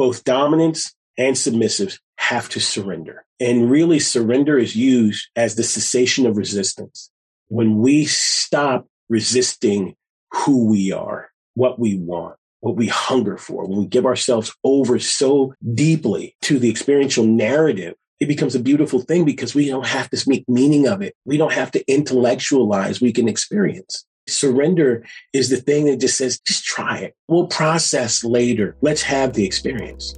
[0.00, 3.22] both dominants and submissives have to surrender.
[3.38, 7.10] And really, surrender is used as the cessation of resistance.
[7.48, 9.96] When we stop resisting
[10.32, 14.98] who we are, what we want, what we hunger for, when we give ourselves over
[14.98, 20.08] so deeply to the experiential narrative, it becomes a beautiful thing because we don't have
[20.08, 21.14] to make meaning of it.
[21.26, 23.02] We don't have to intellectualize.
[23.02, 24.06] We can experience.
[24.30, 27.14] Surrender is the thing that just says, just try it.
[27.28, 28.76] We'll process later.
[28.80, 30.14] Let's have the experience.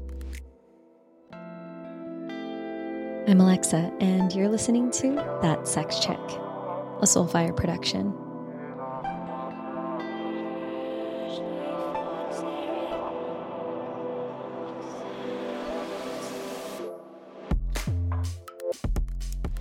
[3.28, 8.12] I'm Alexa, and you're listening to That Sex Chat, a Soulfire production.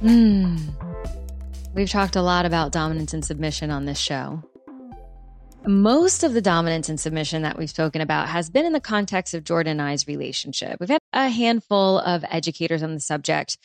[0.01, 0.57] Hmm.
[1.73, 4.43] We've talked a lot about dominance and submission on this show.
[5.65, 9.33] Most of the dominance and submission that we've spoken about has been in the context
[9.33, 10.81] of Jordan and I's relationship.
[10.81, 13.57] We've had a handful of educators on the subject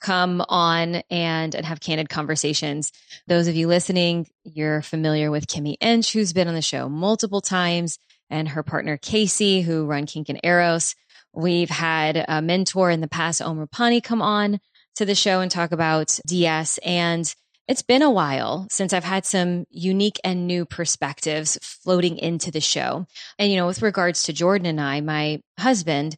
[0.00, 2.92] come on and, and have candid conversations.
[3.26, 7.40] Those of you listening, you're familiar with Kimmy Inch, who's been on the show multiple
[7.40, 7.98] times,
[8.30, 10.94] and her partner Casey, who run Kink and Eros.
[11.34, 14.60] We've had a mentor in the past, Omer Pani, come on
[14.94, 16.78] to the show and talk about DS.
[16.78, 17.34] And
[17.68, 22.60] it's been a while since I've had some unique and new perspectives floating into the
[22.60, 23.06] show.
[23.38, 26.16] And, you know, with regards to Jordan and I, my husband,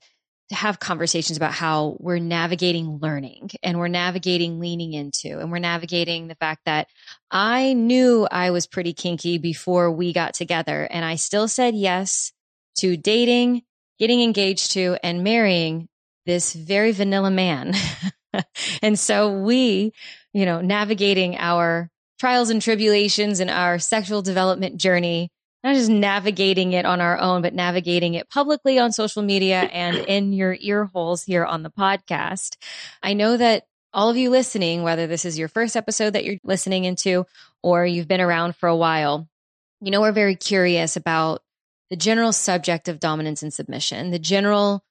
[0.51, 5.59] to have conversations about how we're navigating learning and we're navigating leaning into and we're
[5.61, 6.89] navigating the fact that
[7.31, 12.33] I knew I was pretty kinky before we got together and I still said yes
[12.79, 13.62] to dating,
[14.01, 15.89] getting engaged to and marrying
[16.27, 17.75] this very vanilla man.
[18.83, 19.92] and so we,
[20.33, 25.31] you know, navigating our trials and tribulations and our sexual development journey,
[25.64, 29.97] not just navigating it on our own, but navigating it publicly on social media and
[29.97, 32.56] in your ear holes here on the podcast.
[33.03, 36.39] I know that all of you listening, whether this is your first episode that you're
[36.45, 37.27] listening into
[37.62, 39.29] or you've been around for a while,
[39.80, 41.42] you know, we're very curious about
[41.89, 44.85] the general subject of dominance and submission, the general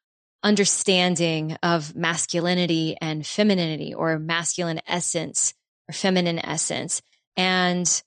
[0.44, 5.53] understanding of masculinity and femininity or masculine essence
[5.89, 7.01] or feminine essence.
[7.35, 8.01] And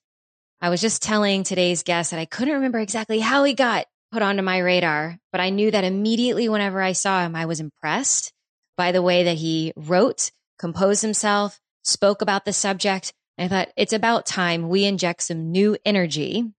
[0.61, 4.23] I was just telling today's guest that I couldn't remember exactly how he got put
[4.23, 8.33] onto my radar, but I knew that immediately whenever I saw him, I was impressed
[8.77, 13.13] by the way that he wrote, composed himself, spoke about the subject.
[13.39, 16.53] I thought it's about time we inject some new energy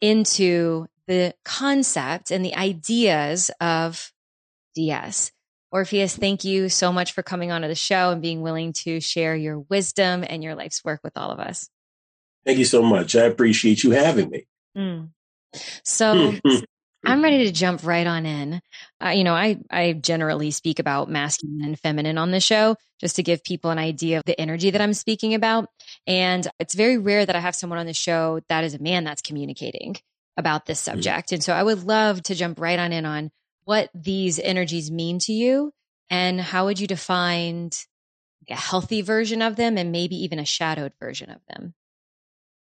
[0.00, 4.12] into the concept and the ideas of
[4.76, 5.32] DS.
[5.72, 9.34] Orpheus, thank you so much for coming onto the show and being willing to share
[9.34, 11.68] your wisdom and your life's work with all of us.
[12.44, 13.16] Thank you so much.
[13.16, 14.46] I appreciate you having me.
[14.76, 15.08] Mm.
[15.84, 16.34] So
[17.04, 18.60] I'm ready to jump right on in.
[19.04, 23.16] Uh, you know, I, I generally speak about masculine and feminine on the show just
[23.16, 25.68] to give people an idea of the energy that I'm speaking about.
[26.06, 29.04] And it's very rare that I have someone on the show that is a man
[29.04, 29.96] that's communicating
[30.36, 31.32] about this subject.
[31.32, 33.30] And so I would love to jump right on in on
[33.66, 35.72] what these energies mean to you
[36.08, 37.70] and how would you define
[38.48, 41.74] a healthy version of them and maybe even a shadowed version of them?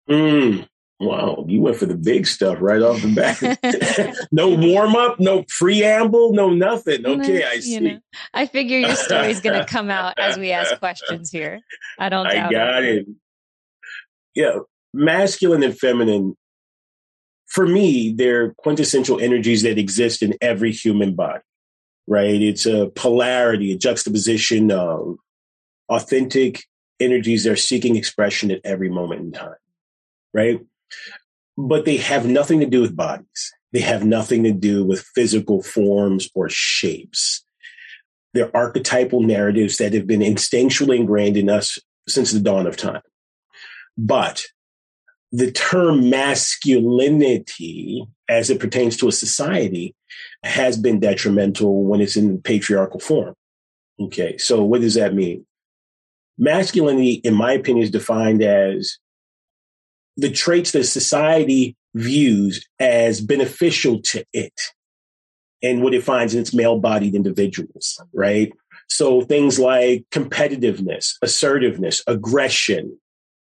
[0.10, 0.68] Mm,
[1.00, 4.16] wow, you went for the big stuff right off the bat.
[4.32, 7.06] no warm up, no preamble, no nothing.
[7.06, 7.76] Okay, I see.
[7.76, 8.00] You know,
[8.34, 11.62] I figure your story's going to come out as we ask questions here.
[11.98, 13.08] I don't I got it.
[13.08, 13.08] it.
[14.36, 14.58] Yeah,
[14.94, 16.36] masculine and feminine
[17.50, 21.44] for me, they're quintessential energies that exist in every human body,
[22.08, 22.42] right?
[22.42, 25.18] It's a polarity, a juxtaposition of
[25.90, 26.64] authentic
[27.00, 29.56] energies that are seeking expression at every moment in time,
[30.34, 30.60] right?
[31.58, 33.54] But they have nothing to do with bodies.
[33.74, 37.44] They have nothing to do with physical forms or shapes.
[38.34, 43.02] They're archetypal narratives that have been instinctually ingrained in us since the dawn of time.
[43.98, 44.46] But
[45.32, 49.96] the term masculinity as it pertains to a society
[50.44, 53.36] has been detrimental when it's in patriarchal form.
[54.00, 54.38] Okay.
[54.38, 55.46] So what does that mean?
[56.38, 58.98] Masculinity, in my opinion, is defined as
[60.16, 64.54] the traits that society views as beneficial to it
[65.62, 68.52] and what it finds in its male bodied individuals, right?
[68.88, 72.98] So things like competitiveness, assertiveness, aggression,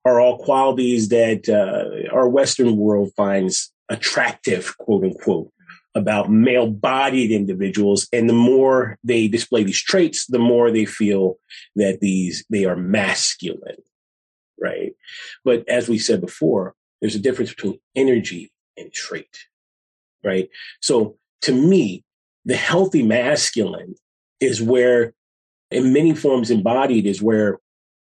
[0.05, 5.51] are all qualities that uh, our Western world finds attractive, quote unquote,
[5.95, 8.09] about male bodied individuals.
[8.13, 11.37] And the more they display these traits, the more they feel
[11.77, 13.83] that these, they are masculine.
[14.61, 14.93] Right.
[15.45, 19.39] But as we said before, there's a difference between energy and trait.
[20.25, 20.49] Right.
[20.81, 22.05] So to me,
[22.45, 23.95] the healthy masculine
[24.41, 25.15] is where,
[25.71, 27.59] in many forms embodied, is where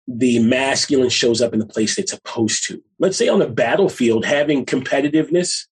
[0.08, 2.82] the masculine shows up in the place it's supposed to.
[3.00, 5.66] Let's say on the battlefield, having competitiveness,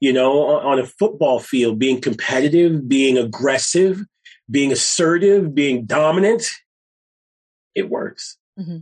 [0.00, 4.02] you know, on a football field, being competitive, being aggressive,
[4.50, 6.46] being assertive, being dominant,
[7.74, 8.36] it works.
[8.58, 8.78] Mm-hmm.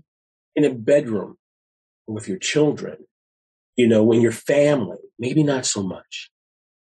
[0.57, 1.37] In a bedroom
[2.09, 2.97] with your children,
[3.77, 6.31] you know, in your family, maybe not so much.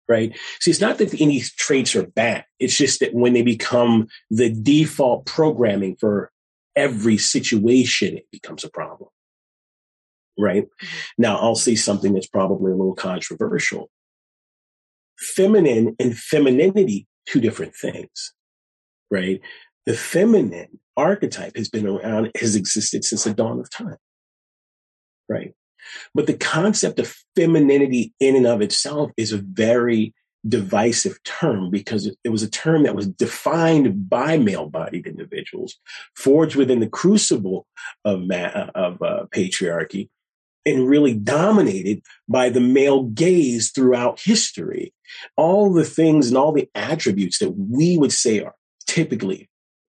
[0.08, 0.34] Right.
[0.60, 2.46] See, it's not that any traits are bad.
[2.58, 6.30] It's just that when they become the default programming for
[6.78, 9.10] every situation, it becomes a problem.
[10.38, 10.64] Right.
[10.64, 10.86] Mm-hmm.
[11.18, 13.90] Now, I'll say something that's probably a little controversial.
[15.18, 18.32] Feminine and femininity, two different things.
[19.10, 19.40] Right.
[19.84, 23.96] The feminine archetype has been around, has existed since the dawn of time.
[25.28, 25.54] Right.
[26.14, 30.14] But the concept of femininity in and of itself is a very
[30.46, 35.06] divisive term because it was a term that was defined by male-bodied
[35.38, 35.76] individuals,
[36.14, 37.66] forged within the crucible
[38.04, 40.08] of, ma- of uh, patriarchy,
[40.66, 44.92] and really dominated by the male gaze throughout history.
[45.36, 48.54] All the things and all the attributes that we would say are
[48.86, 49.48] typically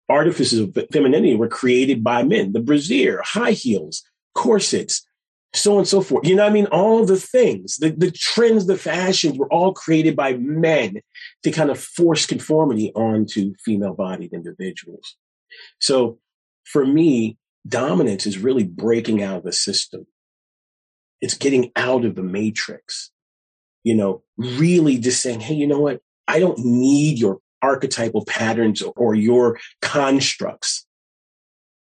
[0.07, 2.53] artifices of femininity were created by men.
[2.53, 4.03] The brassiere, high heels,
[4.35, 5.05] corsets,
[5.53, 6.27] so on and so forth.
[6.27, 6.67] You know I mean?
[6.67, 11.01] All the things, the, the trends, the fashions were all created by men
[11.43, 15.15] to kind of force conformity onto female bodied individuals.
[15.79, 16.19] So
[16.65, 17.37] for me,
[17.67, 20.05] dominance is really breaking out of the system.
[21.21, 23.11] It's getting out of the matrix,
[23.83, 26.01] you know, really just saying, Hey, you know what?
[26.27, 30.85] I don't need your archetypal patterns or your constructs.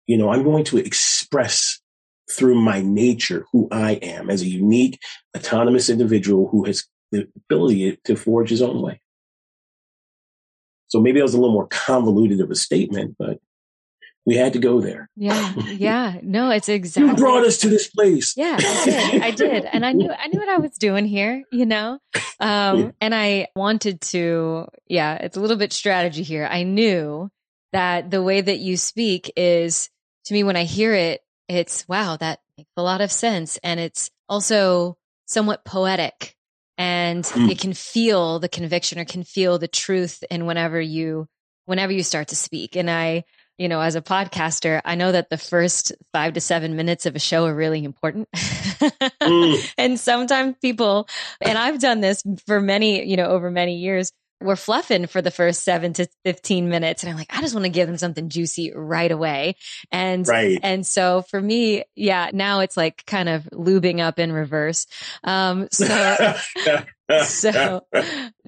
[0.08, 1.80] You know, I'm going to express
[2.38, 5.00] through my nature who I am as a unique,
[5.36, 9.02] autonomous individual who has the ability to forge his own way.
[10.88, 13.40] So maybe that was a little more convoluted of a statement, but
[14.26, 15.10] we had to go there.
[15.16, 16.20] Yeah, yeah.
[16.24, 17.12] No, it's exactly.
[17.12, 18.34] You brought us to this place.
[18.36, 19.22] Yeah, I did.
[19.22, 21.44] I did, and I knew I knew what I was doing here.
[21.52, 22.00] You know,
[22.40, 24.68] um, and I wanted to.
[24.88, 26.48] Yeah, it's a little bit strategy here.
[26.50, 27.30] I knew
[27.74, 29.90] that the way that you speak is
[30.26, 33.58] to me when I hear it, it's wow, that makes a lot of sense.
[33.64, 36.36] And it's also somewhat poetic
[36.78, 37.50] and mm.
[37.50, 41.28] it can feel the conviction or can feel the truth in whenever you,
[41.66, 42.76] whenever you start to speak.
[42.76, 43.24] And I,
[43.58, 47.16] you know, as a podcaster, I know that the first five to seven minutes of
[47.16, 48.30] a show are really important.
[48.34, 49.72] mm.
[49.78, 51.08] And sometimes people,
[51.42, 55.32] and I've done this for many, you know, over many years, we're fluffing for the
[55.32, 57.04] first seven to 15 minutes.
[57.04, 59.56] And I'm like, I just want to give them something juicy right away.
[59.92, 60.60] And, right.
[60.62, 64.88] and so for me, yeah, now it's like kind of lubing up in reverse.
[65.24, 66.36] Um, so,
[67.24, 67.82] so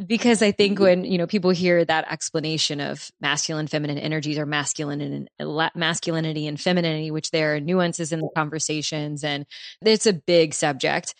[0.06, 4.46] because I think when, you know, people hear that explanation of masculine, feminine energies or
[4.46, 5.30] masculine and
[5.74, 9.46] masculinity and femininity, which there are nuances in the conversations and
[9.82, 11.16] it's a big subject.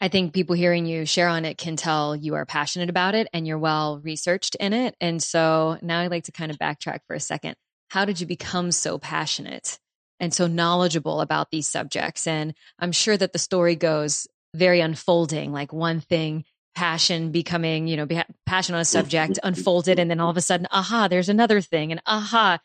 [0.00, 3.28] I think people hearing you share on it can tell you are passionate about it
[3.32, 4.94] and you're well researched in it.
[5.00, 7.56] And so now I'd like to kind of backtrack for a second.
[7.88, 9.78] How did you become so passionate
[10.20, 12.26] and so knowledgeable about these subjects?
[12.26, 16.44] And I'm sure that the story goes very unfolding, like one thing,
[16.76, 18.06] passion becoming, you know,
[18.46, 19.98] passion on a subject unfolded.
[19.98, 21.90] And then all of a sudden, aha, there's another thing.
[21.90, 22.60] And aha,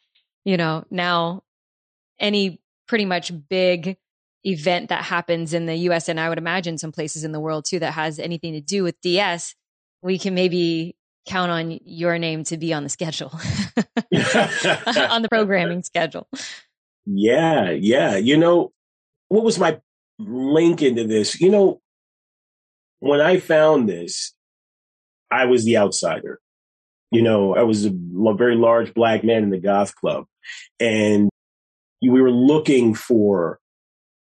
[0.46, 1.42] you know, now
[2.20, 3.98] any pretty much big
[4.46, 7.66] event that happens in the US and I would imagine some places in the world
[7.66, 9.56] too that has anything to do with DS,
[10.02, 10.96] we can maybe
[11.26, 16.28] count on your name to be on the schedule, on the programming schedule.
[17.06, 18.18] Yeah, yeah.
[18.18, 18.72] You know,
[19.30, 19.80] what was my
[20.20, 21.40] link into this?
[21.40, 21.82] You know,
[23.00, 24.34] when I found this,
[25.32, 26.40] I was the outsider.
[27.12, 30.26] You know, I was a very large black man in the goth club
[30.80, 31.30] and
[32.02, 33.60] we were looking for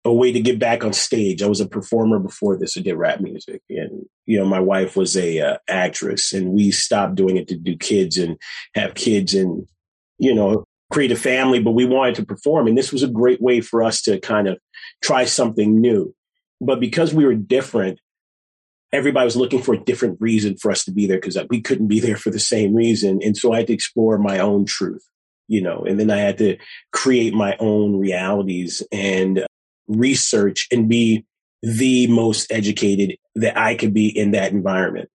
[0.03, 1.41] a way to get back on stage.
[1.41, 2.77] I was a performer before this.
[2.77, 6.72] I did rap music, and you know, my wife was a uh, actress, and we
[6.72, 8.38] stopped doing it to do kids and
[8.74, 9.67] have kids and
[10.17, 11.60] you know create a family.
[11.60, 14.48] But we wanted to perform, and this was a great way for us to kind
[14.48, 14.58] of
[15.03, 16.15] try something new.
[16.60, 18.00] But because we were different,
[18.91, 21.88] everybody was looking for a different reason for us to be there because we couldn't
[21.88, 25.05] be there for the same reason, and so I had to explore my own truth
[25.48, 26.55] you know, and then I had to
[26.93, 29.46] create my own realities and
[29.88, 31.26] research and be
[31.62, 35.10] the most educated that I could be in that environment,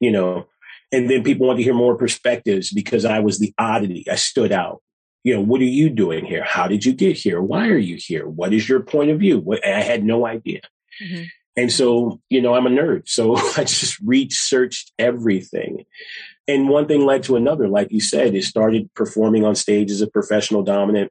[0.00, 0.46] you know.
[0.92, 4.04] And then people want to hear more perspectives because I was the oddity.
[4.10, 4.82] I stood out.
[5.24, 6.44] You know, what are you doing here?
[6.44, 7.42] How did you get here?
[7.42, 8.28] Why are you here?
[8.28, 9.40] What is your point of view?
[9.40, 10.60] What, I had no idea.
[11.02, 11.24] Mm-hmm.
[11.56, 13.08] And so, you know, I'm a nerd.
[13.08, 15.84] So I just researched everything.
[16.46, 17.66] and one thing led to another.
[17.66, 21.10] Like you said, it started performing on stage as a professional dominant,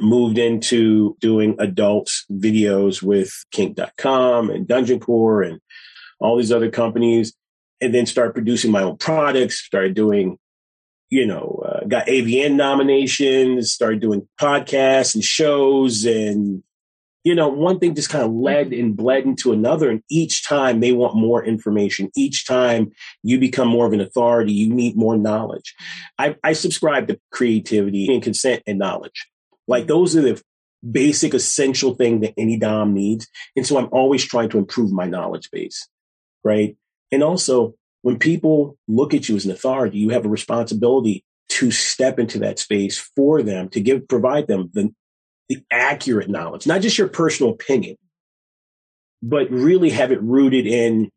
[0.00, 5.60] moved into doing adult videos with kink.com and Dungeon Core and
[6.20, 7.34] all these other companies,
[7.80, 10.38] and then started producing my own products, started doing,
[11.10, 16.62] you know, uh, got AVN nominations, started doing podcasts and shows and
[17.24, 18.80] you know, one thing just kind of led mm-hmm.
[18.80, 19.90] and bled into another.
[19.90, 22.10] And each time they want more information.
[22.14, 25.74] Each time you become more of an authority, you need more knowledge.
[26.18, 29.26] I, I subscribe to creativity and consent and knowledge.
[29.66, 30.42] Like those are the
[30.90, 33.26] basic essential thing that any Dom needs.
[33.56, 35.88] And so I'm always trying to improve my knowledge base.
[36.42, 36.76] Right.
[37.10, 41.70] And also when people look at you as an authority, you have a responsibility to
[41.70, 44.92] step into that space for them, to give, provide them the
[45.48, 47.96] the accurate knowledge, not just your personal opinion,
[49.22, 51.10] but really have it rooted in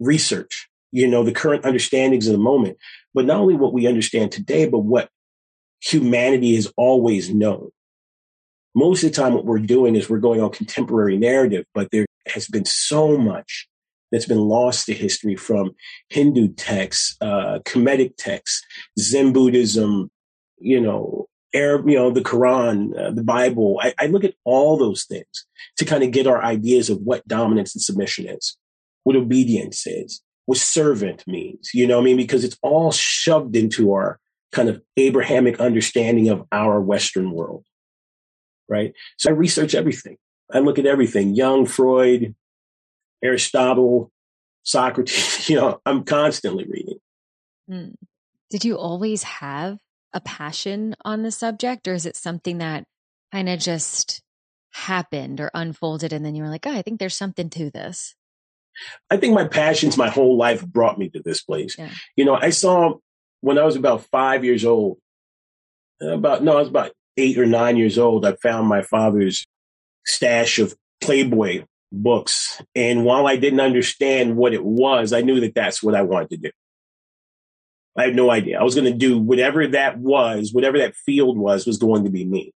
[0.00, 2.76] research, you know, the current understandings of the moment,
[3.14, 5.08] but not only what we understand today, but what
[5.80, 7.70] humanity has always known.
[8.78, 12.06] Most of the time, what we're doing is we're going on contemporary narrative, but there
[12.28, 13.66] has been so much
[14.12, 15.72] that's been lost to history from
[16.10, 18.64] Hindu texts, uh, Kemetic texts,
[18.96, 20.12] Zen Buddhism,
[20.58, 23.80] you know, Arab, you know, the Quran, uh, the Bible.
[23.82, 25.46] I, I look at all those things
[25.78, 28.56] to kind of get our ideas of what dominance and submission is,
[29.02, 32.16] what obedience is, what servant means, you know I mean?
[32.16, 34.20] Because it's all shoved into our
[34.52, 37.64] kind of Abrahamic understanding of our Western world.
[38.68, 38.92] Right.
[39.16, 40.16] So I research everything.
[40.52, 42.34] I look at everything Jung, Freud,
[43.22, 44.10] Aristotle,
[44.62, 46.98] Socrates, you know, I'm constantly reading.
[47.70, 47.94] Mm.
[48.50, 49.78] Did you always have
[50.12, 52.84] a passion on the subject or is it something that
[53.32, 54.22] kind of just
[54.72, 58.14] happened or unfolded and then you were like, oh, I think there's something to this?
[59.10, 61.76] I think my passions my whole life brought me to this place.
[61.78, 61.90] Yeah.
[62.16, 62.94] You know, I saw
[63.40, 64.98] when I was about five years old,
[66.00, 69.46] about, no, I was about eight or nine years old, I found my father's
[70.06, 72.62] stash of Playboy books.
[72.74, 76.30] And while I didn't understand what it was, I knew that that's what I wanted
[76.30, 76.50] to do.
[77.96, 78.60] I had no idea.
[78.60, 82.10] I was going to do whatever that was, whatever that field was, was going to
[82.10, 82.52] be me.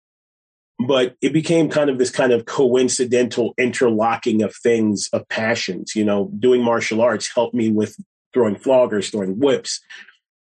[0.86, 5.96] But it became kind of this kind of coincidental interlocking of things, of passions.
[5.96, 7.98] You know, doing martial arts helped me with
[8.34, 9.82] throwing floggers, throwing whips,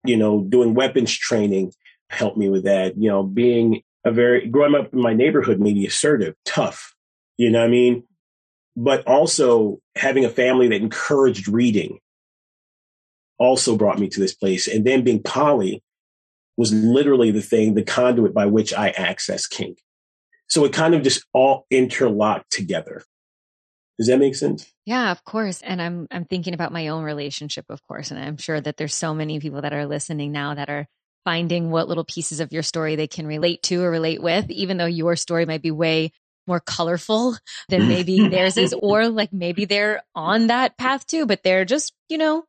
[0.06, 1.74] you know, doing weapons training
[2.10, 2.98] helped me with that.
[2.98, 6.94] You know, being a very, growing up in my neighborhood made me assertive, tough.
[7.38, 8.04] You know what I mean?
[8.76, 12.00] But also having a family that encouraged reading
[13.38, 14.68] also brought me to this place.
[14.68, 15.82] And then being poly
[16.58, 19.80] was literally the thing, the conduit by which I access kink.
[20.48, 23.04] So it kind of just all interlocked together.
[23.98, 24.72] Does that make sense?
[24.86, 25.62] Yeah, of course.
[25.62, 28.12] And I'm I'm thinking about my own relationship, of course.
[28.12, 30.88] And I'm sure that there's so many people that are listening now that are
[31.24, 34.78] finding what little pieces of your story they can relate to or relate with, even
[34.78, 36.12] though your story might be way
[36.48, 37.38] more colorful
[37.70, 41.94] than maybe theirs is, or like maybe they're on that path too, but they're just,
[42.10, 42.44] you know,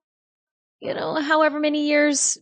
[0.80, 2.38] you know, however many years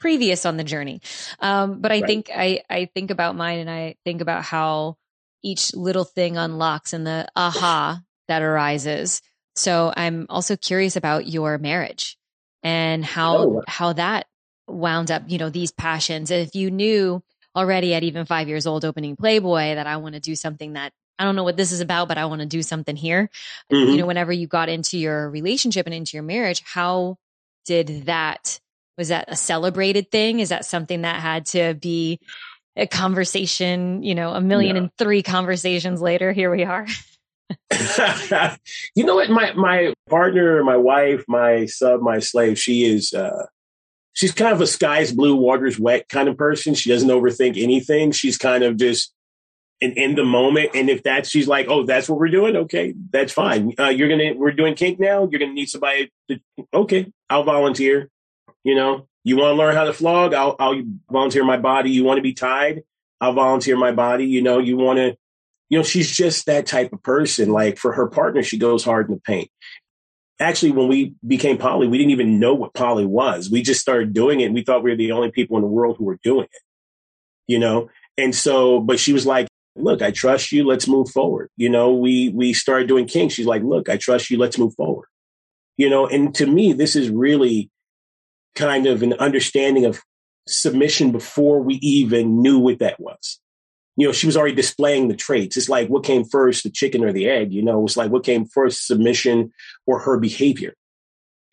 [0.00, 1.00] previous on the journey.
[1.40, 2.06] Um, but I right.
[2.06, 4.96] think I, I think about mine and I think about how
[5.42, 9.20] each little thing unlocks and the aha that arises.
[9.56, 12.16] So I'm also curious about your marriage
[12.62, 13.62] and how, oh.
[13.68, 14.26] how that
[14.66, 16.30] wound up, you know, these passions.
[16.30, 17.22] If you knew
[17.56, 20.92] already at even five years old opening Playboy that I want to do something that
[21.18, 23.30] I don't know what this is about, but I want to do something here.
[23.72, 23.90] Mm-hmm.
[23.90, 27.18] You know, whenever you got into your relationship and into your marriage, how
[27.64, 28.60] did that
[28.96, 32.20] was that a celebrated thing is that something that had to be
[32.76, 36.86] a conversation you know a million and three conversations later here we are
[38.94, 43.46] you know what my my partner my wife my sub my slave she is uh
[44.14, 48.10] she's kind of a skies blue waters wet kind of person she doesn't overthink anything
[48.10, 49.12] she's kind of just
[49.80, 52.94] in, in the moment and if that's she's like oh that's what we're doing okay
[53.10, 56.40] that's fine uh, you're gonna we're doing kink now you're gonna need somebody to,
[56.72, 58.10] okay I'll volunteer.
[58.62, 60.34] You know, you want to learn how to flog?
[60.34, 61.90] I'll, I'll volunteer my body.
[61.90, 62.82] You want to be tied?
[63.20, 64.26] I'll volunteer my body.
[64.26, 65.16] You know, you want to,
[65.68, 67.50] you know, she's just that type of person.
[67.50, 69.50] Like for her partner, she goes hard in the paint.
[70.40, 73.50] Actually, when we became poly, we didn't even know what poly was.
[73.50, 74.46] We just started doing it.
[74.46, 76.62] And we thought we were the only people in the world who were doing it,
[77.46, 77.88] you know?
[78.18, 80.66] And so, but she was like, look, I trust you.
[80.66, 81.50] Let's move forward.
[81.56, 83.30] You know, we, we started doing kink.
[83.30, 84.38] She's like, look, I trust you.
[84.38, 85.06] Let's move forward
[85.76, 87.70] you know and to me this is really
[88.54, 90.00] kind of an understanding of
[90.46, 93.40] submission before we even knew what that was
[93.96, 97.04] you know she was already displaying the traits it's like what came first the chicken
[97.04, 99.52] or the egg you know it's like what came first submission
[99.86, 100.74] or her behavior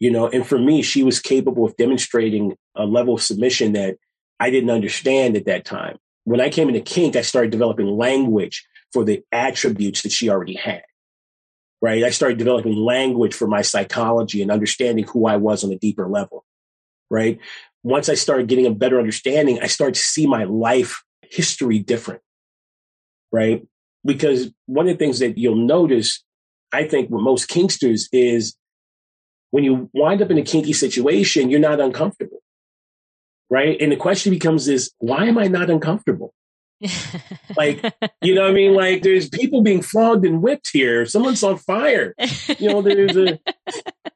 [0.02, 3.98] You know, and for me, she was capable of demonstrating a level of submission that
[4.40, 5.98] I didn't understand at that time.
[6.24, 10.56] When I came into kink, I started developing language for the attributes that she already
[10.56, 10.82] had.
[11.84, 12.04] Right.
[12.04, 16.08] I started developing language for my psychology and understanding who I was on a deeper
[16.10, 16.46] level.
[17.12, 17.38] Right.
[17.84, 22.24] Once I started getting a better understanding, I started to see my life history different.
[23.32, 23.66] Right.
[24.04, 26.24] Because one of the things that you'll notice,
[26.72, 28.56] I think, with most kinksters is
[29.52, 32.42] when you wind up in a kinky situation, you're not uncomfortable
[33.52, 33.80] right?
[33.80, 36.34] And the question becomes is why am I not uncomfortable?
[37.58, 37.84] like,
[38.24, 38.74] you know what I mean?
[38.74, 41.06] Like there's people being flogged and whipped here.
[41.06, 42.16] Someone's on fire.
[42.58, 43.40] You know, there's a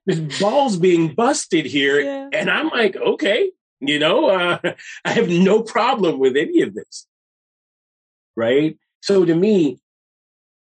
[0.07, 1.99] there's balls being busted here.
[1.99, 2.29] Yeah.
[2.33, 4.57] And I'm like, okay, you know, uh,
[5.05, 7.05] I have no problem with any of this.
[8.35, 8.79] Right.
[9.05, 9.77] So to me,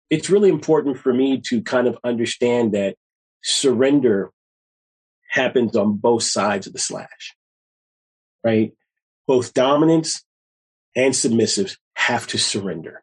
[0.08, 2.96] it's really important for me to kind of understand that
[3.42, 4.30] surrender
[5.28, 7.34] happens on both sides of the slash
[8.42, 8.72] right?
[9.26, 10.24] Both dominants
[10.96, 13.02] and submissives have to surrender,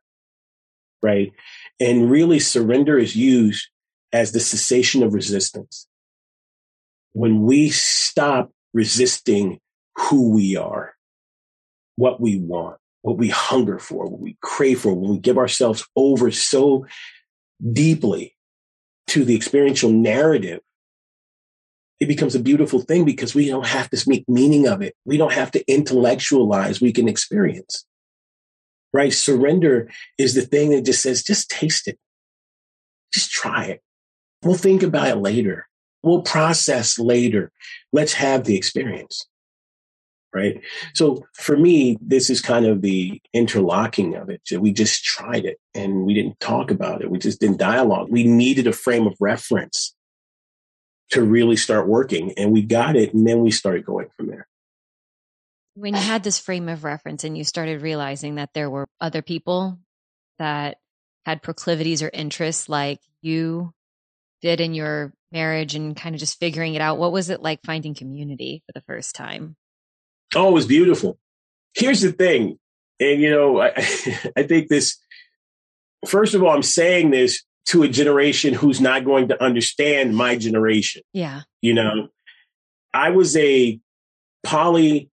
[1.03, 1.31] right?
[1.79, 3.69] And really, surrender is used
[4.12, 5.88] as the cessation of resistance.
[7.13, 9.59] When we stop resisting
[9.95, 10.95] who we are,
[11.98, 15.85] what we want, what we hunger for, what we crave for, when we give ourselves
[15.95, 16.85] over so
[17.71, 18.35] deeply
[19.07, 20.59] to the experiential narrative
[21.99, 24.95] it becomes a beautiful thing because we don't have to make meaning of it.
[25.05, 26.79] We don't have to intellectualize.
[26.79, 27.85] We can experience.
[28.93, 29.13] Right?
[29.13, 31.99] Surrender is the thing that just says, just taste it.
[33.13, 33.81] Just try it.
[34.43, 35.67] We'll think about it later.
[36.01, 37.51] We'll process later.
[37.91, 39.27] Let's have the experience.
[40.31, 40.62] Right.
[40.93, 44.41] So for me, this is kind of the interlocking of it.
[44.51, 47.09] We just tried it and we didn't talk about it.
[47.09, 48.09] We just didn't dialogue.
[48.12, 49.95] We needed a frame of reference
[51.09, 52.33] to really start working.
[52.38, 53.12] And we got it.
[53.12, 54.48] And then we started going from there.
[55.74, 59.24] When you had this frame of reference and you started realizing that there were other
[59.24, 59.79] people
[60.38, 60.77] that
[61.25, 63.73] had proclivities or interests like you
[64.41, 67.62] did in your marriage and kind of just figuring it out, what was it like
[67.65, 69.56] finding community for the first time?
[70.35, 71.17] Oh, it was beautiful.
[71.73, 72.59] Here's the thing.
[72.99, 73.69] And, you know, I,
[74.37, 74.97] I think this,
[76.07, 80.35] first of all, I'm saying this to a generation who's not going to understand my
[80.35, 81.01] generation.
[81.13, 81.41] Yeah.
[81.61, 82.09] You know,
[82.93, 83.79] I was a
[84.43, 85.09] poly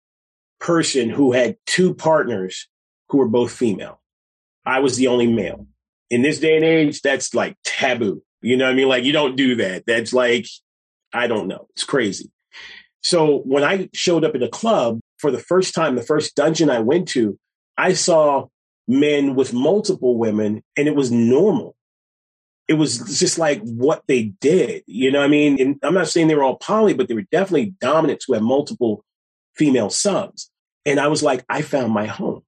[0.60, 2.68] person who had two partners
[3.08, 4.00] who were both female.
[4.64, 5.66] I was the only male.
[6.10, 8.22] In this day and age, that's like taboo.
[8.42, 8.88] You know what I mean?
[8.88, 9.84] Like you don't do that.
[9.86, 10.46] That's like,
[11.12, 11.68] I don't know.
[11.70, 12.30] It's crazy.
[13.02, 16.68] So when I showed up at a club for the first time, the first dungeon
[16.68, 17.38] I went to,
[17.78, 18.48] I saw
[18.86, 21.74] men with multiple women and it was normal
[22.68, 24.82] it was just like what they did.
[24.86, 25.60] You know I mean?
[25.60, 28.42] And I'm not saying they were all poly, but they were definitely dominants who had
[28.42, 29.04] multiple
[29.54, 30.50] female subs.
[30.86, 32.42] And I was like, I found my home.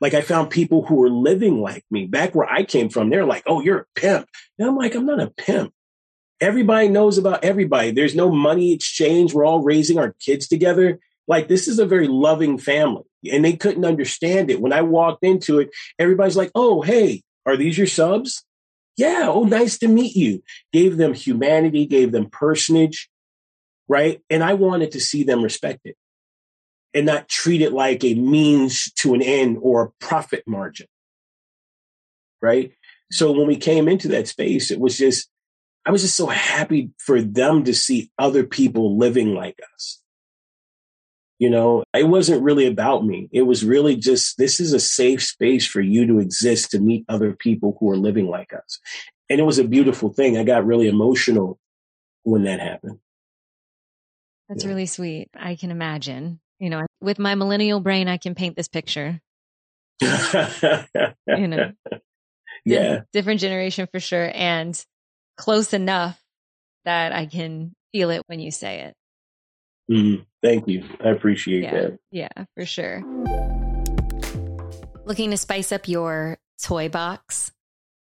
[0.00, 3.10] Like I found people who were living like me back where I came from.
[3.10, 4.28] They're like, oh, you're a pimp.
[4.58, 5.72] And I'm like, I'm not a pimp.
[6.40, 7.90] Everybody knows about everybody.
[7.90, 9.34] There's no money exchange.
[9.34, 11.00] We're all raising our kids together.
[11.28, 13.04] Like this is a very loving family.
[13.30, 14.60] And they couldn't understand it.
[14.60, 18.44] When I walked into it, everybody's like, oh, hey, are these your subs?
[18.96, 20.42] Yeah, oh, nice to meet you.
[20.72, 23.08] Gave them humanity, gave them personage,
[23.86, 24.20] right?
[24.28, 25.94] And I wanted to see them respected
[26.94, 30.86] and not treat it like a means to an end or a profit margin,
[32.40, 32.72] right?
[33.12, 35.28] So when we came into that space, it was just,
[35.86, 40.00] I was just so happy for them to see other people living like us.
[41.38, 43.28] You know, it wasn't really about me.
[43.32, 47.04] It was really just this is a safe space for you to exist to meet
[47.08, 48.80] other people who are living like us.
[49.30, 50.36] And it was a beautiful thing.
[50.36, 51.58] I got really emotional
[52.24, 52.98] when that happened.
[54.48, 54.70] That's yeah.
[54.70, 55.28] really sweet.
[55.34, 56.40] I can imagine.
[56.58, 59.20] You know, with my millennial brain, I can paint this picture.
[60.00, 61.72] you know,
[62.64, 64.80] yeah, different generation for sure, and
[65.36, 66.20] close enough
[66.84, 68.94] that I can feel it when you say it.
[69.90, 70.84] Mm, thank you.
[71.04, 71.98] I appreciate yeah, that.
[72.10, 73.02] Yeah, for sure.
[75.04, 77.52] Looking to spice up your toy box?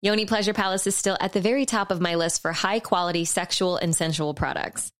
[0.03, 3.25] Yoni Pleasure Palace is still at the very top of my list for high quality
[3.25, 4.93] sexual and sensual products.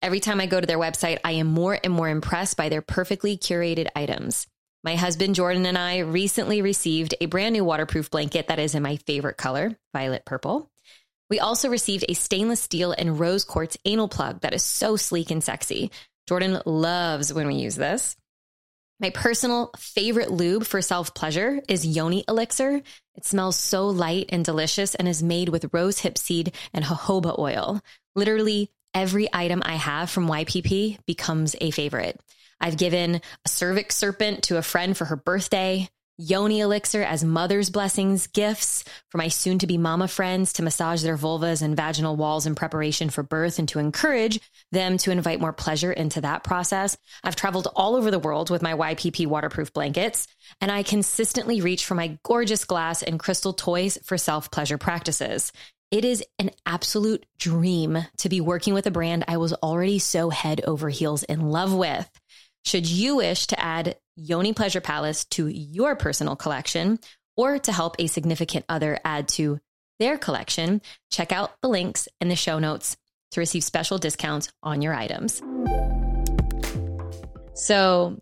[0.00, 2.82] Every time I go to their website, I am more and more impressed by their
[2.82, 4.46] perfectly curated items.
[4.82, 8.82] My husband Jordan and I recently received a brand new waterproof blanket that is in
[8.82, 10.70] my favorite color, violet purple.
[11.28, 15.30] We also received a stainless steel and rose quartz anal plug that is so sleek
[15.30, 15.90] and sexy.
[16.28, 18.16] Jordan loves when we use this.
[18.98, 22.82] My personal favorite lube for self pleasure is Yoni Elixir.
[23.14, 27.38] It smells so light and delicious and is made with rose hip seed and jojoba
[27.38, 27.80] oil.
[28.14, 32.18] Literally every item I have from YPP becomes a favorite.
[32.58, 37.68] I've given a cervix serpent to a friend for her birthday, yoni elixir as mother's
[37.68, 42.16] blessings gifts for my soon to be mama friends to massage their vulvas and vaginal
[42.16, 44.40] walls in preparation for birth and to encourage
[44.72, 46.96] them to invite more pleasure into that process.
[47.22, 50.26] I've traveled all over the world with my YPP waterproof blankets,
[50.60, 55.52] and I consistently reach for my gorgeous glass and crystal toys for self pleasure practices.
[55.92, 60.30] It is an absolute dream to be working with a brand I was already so
[60.30, 62.10] head over heels in love with.
[62.66, 66.98] Should you wish to add Yoni Pleasure Palace to your personal collection
[67.36, 69.60] or to help a significant other add to
[70.00, 72.96] their collection, check out the links in the show notes
[73.30, 75.40] to receive special discounts on your items.
[77.54, 78.20] So,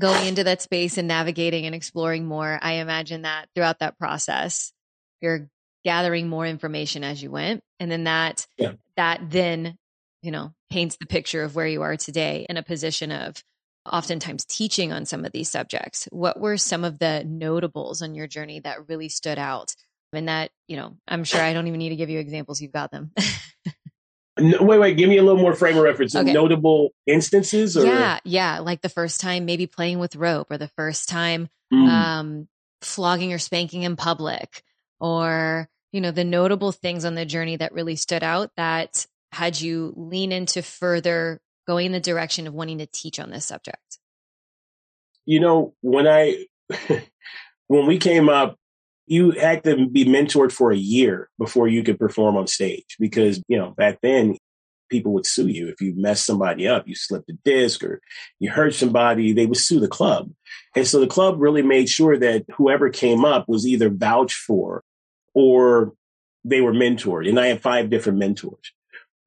[0.00, 4.72] going into that space and navigating and exploring more, I imagine that throughout that process,
[5.20, 5.50] you're
[5.84, 8.72] gathering more information as you went and then that yeah.
[8.96, 9.76] that then
[10.22, 13.44] you know paints the picture of where you are today in a position of
[13.92, 16.08] oftentimes teaching on some of these subjects.
[16.10, 19.74] What were some of the notables on your journey that really stood out?
[20.12, 22.72] And that, you know, I'm sure I don't even need to give you examples, you've
[22.72, 23.12] got them.
[24.38, 26.14] no, wait, wait, give me a little more frame of reference.
[26.14, 26.32] Okay.
[26.32, 27.76] Notable instances?
[27.76, 27.84] Or?
[27.84, 28.60] Yeah, yeah.
[28.60, 31.88] Like the first time maybe playing with rope or the first time mm.
[31.88, 32.48] um,
[32.80, 34.62] flogging or spanking in public
[35.00, 39.60] or, you know, the notable things on the journey that really stood out that had
[39.60, 43.98] you lean into further going in the direction of wanting to teach on this subject?
[45.24, 46.46] You know, when I
[47.66, 48.56] when we came up,
[49.06, 53.42] you had to be mentored for a year before you could perform on stage because,
[53.48, 54.36] you know, back then
[54.88, 58.00] people would sue you if you messed somebody up, you slipped a disc or
[58.38, 60.30] you hurt somebody, they would sue the club.
[60.74, 64.82] And so the club really made sure that whoever came up was either vouched for
[65.34, 65.92] or
[66.44, 67.28] they were mentored.
[67.28, 68.72] And I had five different mentors.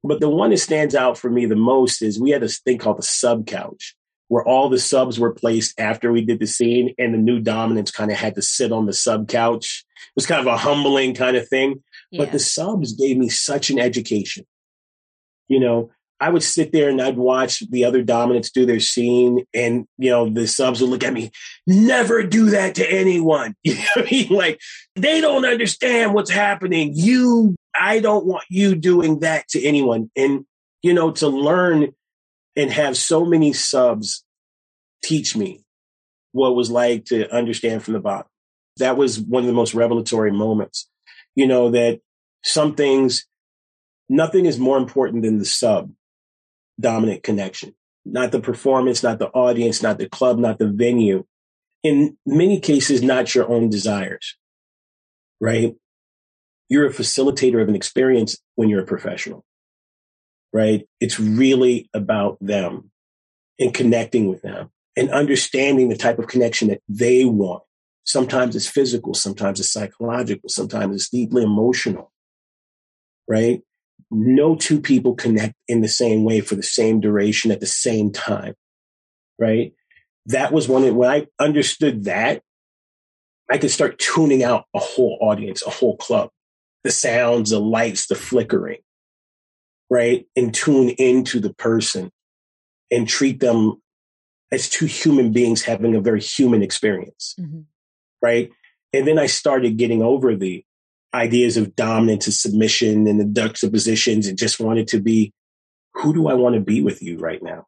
[0.04, 2.78] But the one that stands out for me the most is we had this thing
[2.78, 3.96] called the sub couch
[4.30, 7.92] where all the subs were placed after we did the scene and the new dominants
[7.92, 9.84] kind of had to sit on the sub couch.
[9.98, 11.84] It was kind of a humbling kind of thing.
[12.12, 12.24] Yeah.
[12.24, 14.46] But the subs gave me such an education.
[15.48, 19.46] You know, I would sit there and I'd watch the other dominants do their scene,
[19.54, 21.32] and you know the subs would look at me.
[21.66, 23.56] Never do that to anyone.
[23.64, 24.30] You know I mean?
[24.30, 24.60] Like
[24.96, 26.92] they don't understand what's happening.
[26.94, 30.12] You I don't want you doing that to anyone.
[30.16, 30.46] And,
[30.82, 31.94] you know, to learn
[32.56, 34.24] and have so many subs
[35.04, 35.64] teach me
[36.34, 38.28] what was like to understand from the bottom.
[38.78, 40.90] That was one of the most revelatory moments.
[41.36, 42.02] You know, that
[42.44, 43.26] some things,
[44.10, 45.92] nothing is more important than the sub
[46.80, 51.26] dominant connection, not the performance, not the audience, not the club, not the venue.
[51.84, 54.36] In many cases, not your own desires,
[55.40, 55.76] right?
[56.70, 59.44] you're a facilitator of an experience when you're a professional,
[60.54, 60.88] right?
[61.00, 62.92] It's really about them
[63.60, 67.64] and connecting with them and understanding the type of connection that they want.
[68.06, 72.12] Sometimes it's physical, sometimes it's psychological, sometimes it's deeply emotional,
[73.28, 73.62] right?
[74.12, 78.12] No two people connect in the same way for the same duration at the same
[78.12, 78.56] time,
[79.38, 79.74] right?
[80.26, 82.42] That was one, when I understood that,
[83.52, 86.30] I could start tuning out a whole audience, a whole club
[86.84, 88.80] the sounds, the lights, the flickering,
[89.90, 90.26] right?
[90.36, 92.12] And tune into the person
[92.92, 93.82] and treat them
[94.52, 97.62] as two human beings having a very human experience, mm-hmm.
[98.22, 98.50] right?
[98.94, 100.64] And then I started getting over the
[101.14, 105.34] ideas of dominance and submission and the juxtapositions and just wanted to be
[105.96, 107.66] who do I want to be with you right now?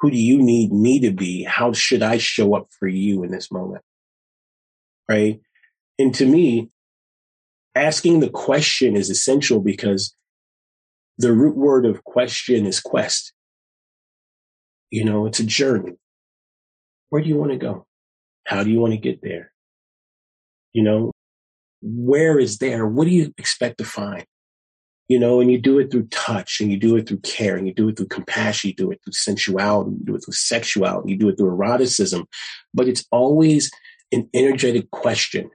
[0.00, 1.44] Who do you need me to be?
[1.44, 3.82] How should I show up for you in this moment?
[5.08, 5.40] Right.
[5.98, 6.70] And to me,
[7.74, 10.14] asking the question is essential because
[11.18, 13.32] the root word of question is quest.
[14.90, 15.92] You know, it's a journey.
[17.10, 17.86] Where do you want to go?
[18.46, 19.52] How do you want to get there?
[20.72, 21.11] You know,
[21.82, 22.86] where is there?
[22.86, 24.24] What do you expect to find?
[25.08, 27.66] You know, and you do it through touch and you do it through care and
[27.66, 31.12] you do it through compassion, you do it through sensuality, you do it through sexuality,
[31.12, 32.24] you do it through eroticism,
[32.72, 33.70] but it's always
[34.12, 35.50] an energetic question.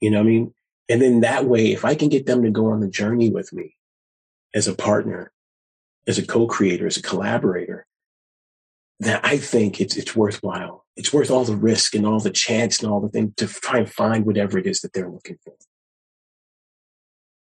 [0.00, 0.54] You know I mean?
[0.88, 3.52] And then that way, if I can get them to go on the journey with
[3.52, 3.74] me
[4.54, 5.32] as a partner,
[6.06, 7.85] as a co-creator, as a collaborator,
[8.98, 10.84] then I think it's it's worthwhile.
[10.96, 13.78] It's worth all the risk and all the chance and all the thing to try
[13.78, 15.54] and find whatever it is that they're looking for.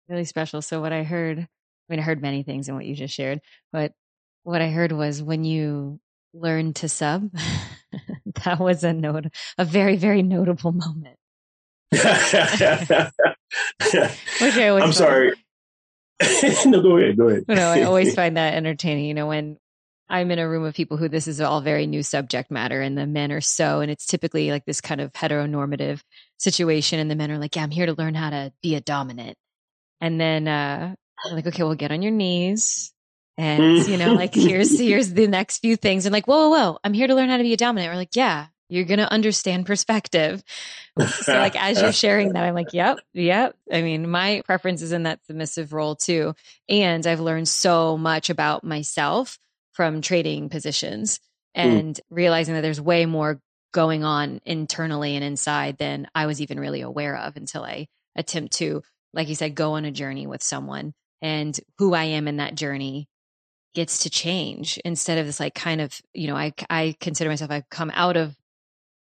[0.10, 0.62] Really special.
[0.62, 1.47] So what I heard, I
[1.89, 3.39] mean, I heard many things in what you just shared,
[3.71, 3.93] but
[4.43, 5.99] what I heard was when you
[6.33, 7.29] learned to sub,
[8.45, 9.25] that was a note,
[9.57, 11.17] a very, very notable moment.
[14.81, 15.33] I'm sorry.
[16.65, 17.17] no, go ahead.
[17.17, 17.45] Go ahead.
[17.47, 19.05] no, I always find that entertaining.
[19.05, 19.57] You know, when
[20.10, 22.98] I'm in a room of people who this is all very new subject matter and
[22.98, 26.02] the men are so, and it's typically like this kind of heteronormative
[26.38, 27.00] situation.
[27.00, 29.38] And the men are like, yeah, I'm here to learn how to be a dominant.
[30.00, 32.93] And then, uh, I'm like, okay, well, get on your knees.
[33.38, 36.06] And, you know, like here's, here's the next few things.
[36.06, 37.91] And like, whoa, whoa, whoa, I'm here to learn how to be a dominant.
[37.91, 40.43] We're like, yeah, you're going to understand perspective.
[41.08, 43.56] so like as you're sharing that, I'm like, yep, yep.
[43.72, 46.34] I mean, my preference is in that submissive role too.
[46.70, 49.38] And I've learned so much about myself
[49.78, 51.20] from trading positions
[51.56, 51.62] hmm.
[51.62, 52.00] and mm.
[52.10, 53.40] realizing that there's way more
[53.72, 58.54] going on internally and inside than I was even really aware of until I attempt
[58.54, 58.82] to,
[59.13, 62.56] like you said, go on a journey with someone and who I am in that
[62.56, 63.08] journey
[63.76, 67.52] gets to change instead of this like kind of, you know, I, I consider myself,
[67.52, 68.36] I've come out of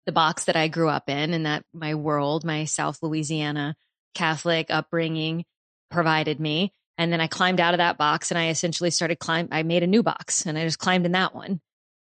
[0.05, 3.77] the box that I grew up in and that my world, my South Louisiana
[4.13, 5.45] Catholic upbringing
[5.89, 6.73] provided me.
[6.99, 9.47] And then I climbed out of that box and I essentially started climb.
[9.53, 11.61] I made a new box and I just climbed in that one,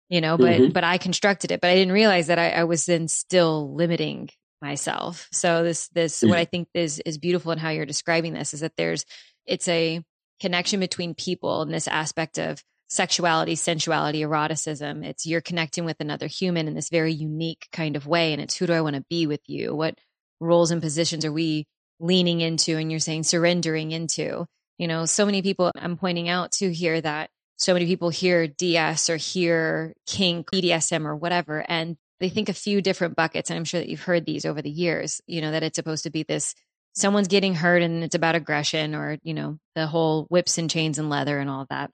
[0.08, 0.72] you know, but, mm-hmm.
[0.72, 4.30] but I constructed it, but I didn't realize that I, I was then still limiting
[4.62, 5.28] myself.
[5.32, 6.30] So this, this, mm-hmm.
[6.30, 9.04] what I think is, is beautiful in how you're describing this is that there's,
[9.48, 10.04] it's a
[10.40, 15.04] connection between people in this aspect of sexuality, sensuality, eroticism.
[15.04, 18.32] It's you're connecting with another human in this very unique kind of way.
[18.32, 19.74] And it's who do I want to be with you?
[19.74, 19.98] What
[20.40, 21.66] roles and positions are we
[22.00, 22.78] leaning into?
[22.78, 24.46] And you're saying surrendering into.
[24.78, 28.48] You know, so many people I'm pointing out to here that so many people hear
[28.48, 33.50] DS or hear kink, BDSM or whatever, and they think a few different buckets.
[33.50, 36.04] And I'm sure that you've heard these over the years, you know, that it's supposed
[36.04, 36.56] to be this
[36.94, 41.00] someone's getting hurt and it's about aggression or, you know, the whole whips and chains
[41.00, 41.92] and leather and all that,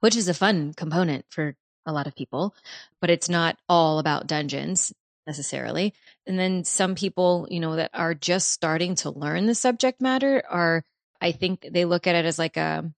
[0.00, 1.54] which is a fun component for
[1.86, 2.54] a lot of people,
[3.00, 4.92] but it's not all about dungeons
[5.26, 5.94] necessarily.
[6.26, 10.42] And then some people, you know, that are just starting to learn the subject matter
[10.48, 10.84] are
[11.20, 12.90] I think they look at it as like a,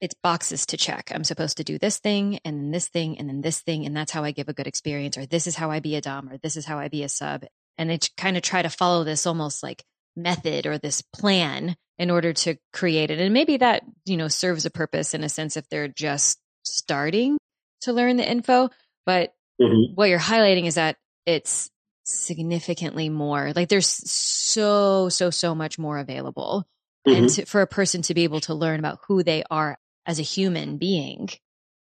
[0.00, 1.12] it's boxes to check.
[1.14, 3.86] I'm supposed to do this thing and then this thing and then this thing.
[3.86, 5.16] And that's how I give a good experience.
[5.16, 7.08] Or this is how I be a Dom or this is how I be a
[7.08, 7.44] sub.
[7.78, 9.84] And they kind of try to follow this almost like
[10.16, 13.20] method or this plan in order to create it.
[13.20, 17.38] And maybe that, you know, serves a purpose in a sense if they're just starting
[17.82, 18.70] to learn the info.
[19.06, 19.94] But mm-hmm.
[19.94, 21.70] what you're highlighting is that it's
[22.04, 26.66] significantly more like there's so, so, so much more available
[27.06, 27.24] mm-hmm.
[27.24, 30.18] and to, for a person to be able to learn about who they are as
[30.18, 31.28] a human being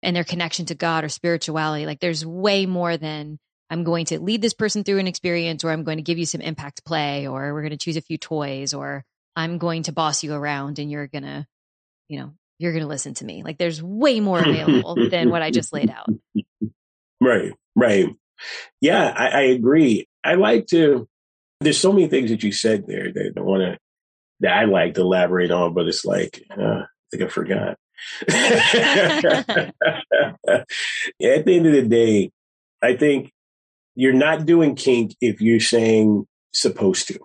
[0.02, 1.86] and their connection to God or spirituality.
[1.86, 5.72] Like there's way more than I'm going to lead this person through an experience or
[5.72, 8.17] I'm going to give you some impact play or we're going to choose a few
[8.17, 9.04] toys or
[9.36, 11.45] I'm going to boss you around and you're going to,
[12.08, 13.43] you know, you're going to listen to me.
[13.43, 16.08] Like there's way more available than what I just laid out.
[17.22, 18.15] Right, right.
[18.80, 20.08] Yeah, I, I agree.
[20.24, 21.06] I like to,
[21.60, 23.78] there's so many things that you said there that I want to
[24.39, 27.78] that I like to elaborate on, but it's like, uh, I think I forgot.
[28.30, 28.65] at
[31.19, 32.32] the end of the day,
[32.82, 33.32] I think
[33.95, 37.19] you're not doing kink if you're saying supposed to,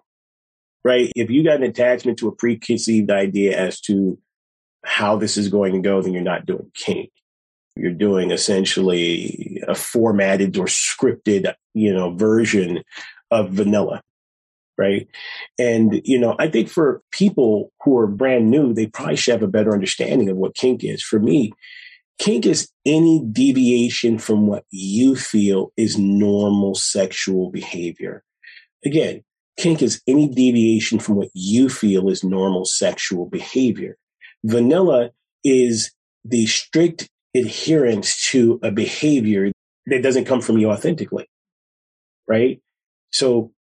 [0.85, 1.12] right?
[1.14, 4.18] If you got an attachment to a preconceived idea as to
[4.85, 7.11] how this is going to go, then you're not doing kink.
[7.77, 12.83] You're doing essentially a formatted or scripted, you know, version
[13.31, 14.03] of vanilla
[14.77, 15.09] right?
[15.59, 19.43] And, you know, I think for people who are brand new, they probably should have
[19.43, 21.03] a better understanding of what kink is.
[21.03, 21.53] For me,
[22.19, 28.23] kink is any deviation from what you feel is normal sexual behavior.
[28.85, 29.23] Again,
[29.57, 33.97] kink is any deviation from what you feel is normal sexual behavior.
[34.45, 35.11] Vanilla
[35.43, 35.93] is
[36.25, 39.53] the strict adherence to a behavior
[39.87, 41.29] that doesn't come from you authentically,
[42.29, 42.61] right?
[43.11, 43.53] So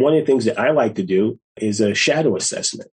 [0.00, 2.90] one of the things that I like to do is a shadow assessment,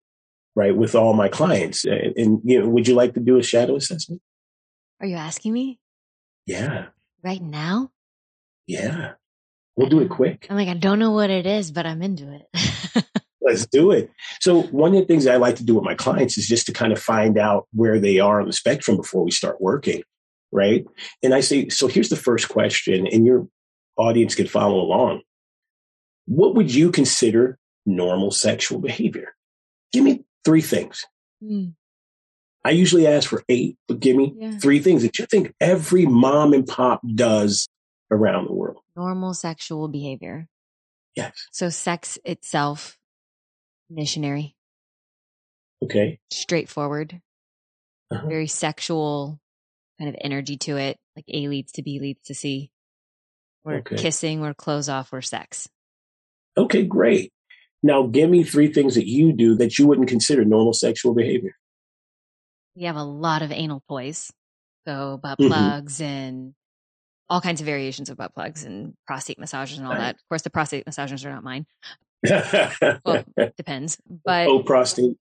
[0.56, 1.86] right, with all my clients.
[1.86, 4.22] And, and, you know, would you like to do a shadow assessment?
[5.00, 5.80] Are you asking me?
[6.46, 6.88] Yeah.
[7.24, 7.92] Right now?
[8.68, 9.14] Yeah.
[9.76, 10.48] We'll do it quick.
[10.50, 13.06] I'm like, I don't know what it is, but I'm into it.
[13.42, 14.10] Let's do it.
[14.40, 16.72] So, one of the things I like to do with my clients is just to
[16.72, 20.04] kind of find out where they are on the spectrum before we start working,
[20.54, 20.86] right?
[21.22, 23.48] And I say, so here's the first question, and your
[23.98, 25.24] audience can follow along
[26.26, 29.36] what would you consider normal sexual behavior?
[29.92, 31.06] Give me three things.
[31.44, 31.74] Mm.
[32.66, 34.58] I usually ask for eight, but give me yeah.
[34.58, 37.68] three things that you think every mom and pop does
[38.10, 38.78] around the world.
[38.96, 40.48] Normal sexual behavior.
[41.16, 41.34] Yes.
[41.52, 42.98] So sex itself,
[43.90, 44.56] missionary.
[45.84, 46.20] Okay.
[46.32, 47.22] Straightforward.
[48.12, 48.28] Uh-huh.
[48.28, 49.42] Very sexual
[50.00, 52.72] kind of energy to it, like A leads to B leads to C.
[53.66, 53.98] We're okay.
[53.98, 55.70] kissing, we're clothes off, we're sex.
[56.58, 57.32] Okay, great.
[57.82, 61.56] Now give me three things that you do that you wouldn't consider normal sexual behavior.
[62.76, 64.32] we have a lot of anal toys.
[64.88, 65.48] So butt mm-hmm.
[65.48, 66.54] plugs and
[67.30, 70.00] all kinds of variations of butt plugs and prostate massages and all right.
[70.00, 70.16] that.
[70.16, 71.66] Of course, the prostate massages are not mine.
[73.06, 73.24] well,
[73.58, 73.98] depends.
[74.26, 75.18] But oh, prostate.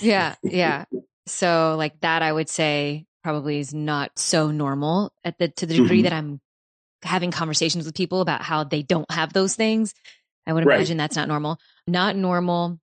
[0.00, 0.84] yeah, yeah.
[1.26, 5.74] So like that, I would say probably is not so normal at the to the
[5.74, 6.04] degree mm-hmm.
[6.04, 6.40] that I'm
[7.02, 9.94] having conversations with people about how they don't have those things.
[10.46, 11.04] I would imagine right.
[11.04, 11.58] that's not normal.
[11.86, 12.78] Not normal.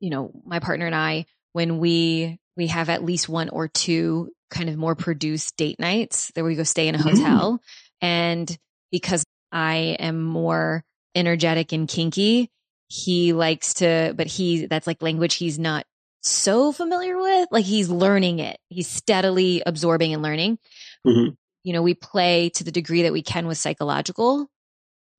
[0.00, 4.30] You know, my partner and I, when we we have at least one or two
[4.50, 7.08] kind of more produced date nights that we go stay in a mm-hmm.
[7.08, 7.52] hotel.
[7.52, 7.58] Mm.
[8.00, 8.58] And
[8.92, 12.50] because I am more energetic and kinky,
[12.86, 15.84] he likes to, but he, that's like language he's not
[16.20, 17.48] so familiar with.
[17.50, 18.58] Like he's learning it.
[18.68, 20.58] He's steadily absorbing and learning.
[21.06, 21.34] Mm-hmm.
[21.64, 24.48] You know, we play to the degree that we can with psychological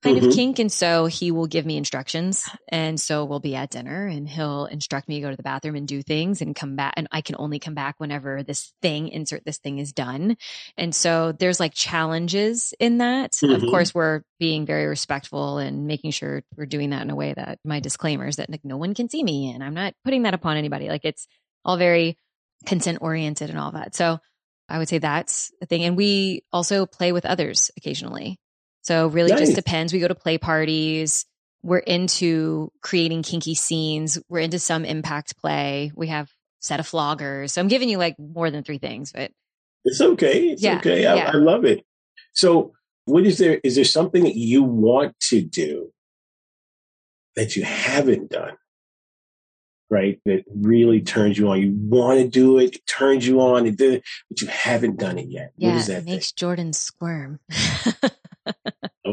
[0.03, 0.27] kind mm-hmm.
[0.27, 0.60] of kink.
[0.60, 2.47] And so he will give me instructions.
[2.69, 5.75] And so we'll be at dinner and he'll instruct me to go to the bathroom
[5.75, 6.93] and do things and come back.
[6.97, 10.38] And I can only come back whenever this thing, insert this thing is done.
[10.77, 13.31] And so there's like challenges in that.
[13.34, 13.53] Mm-hmm.
[13.53, 17.34] Of course, we're being very respectful and making sure we're doing that in a way
[17.34, 20.34] that my disclaimers that like no one can see me and I'm not putting that
[20.34, 20.89] upon anybody.
[20.89, 21.27] Like it's
[21.63, 22.17] all very
[22.65, 23.95] consent oriented and all that.
[23.95, 24.19] So
[24.67, 25.84] I would say that's a thing.
[25.84, 28.39] And we also play with others occasionally.
[28.86, 29.39] So really nice.
[29.39, 29.91] just depends.
[29.91, 31.26] We go to play parties.
[31.63, 34.19] We're into creating kinky scenes.
[34.30, 35.91] We're into some impact play.
[35.95, 37.50] We have set of floggers.
[37.50, 39.32] So I'm giving you like more than three things, but
[39.86, 40.50] it's okay.
[40.50, 41.08] It's yeah, okay.
[41.08, 41.32] I, yeah.
[41.34, 41.84] I love it.
[42.34, 42.74] So
[43.06, 43.60] what is there?
[43.63, 45.91] Is there something that you want to do
[47.36, 48.56] that you haven't done?
[49.89, 50.19] Right.
[50.26, 51.60] That really turns you on.
[51.60, 52.76] You want to do it.
[52.76, 53.65] It turns you on.
[53.65, 55.54] It did, but you haven't done it yet.
[55.58, 55.69] Yeah.
[55.69, 56.36] What is that it makes thing?
[56.38, 57.39] Jordan squirm.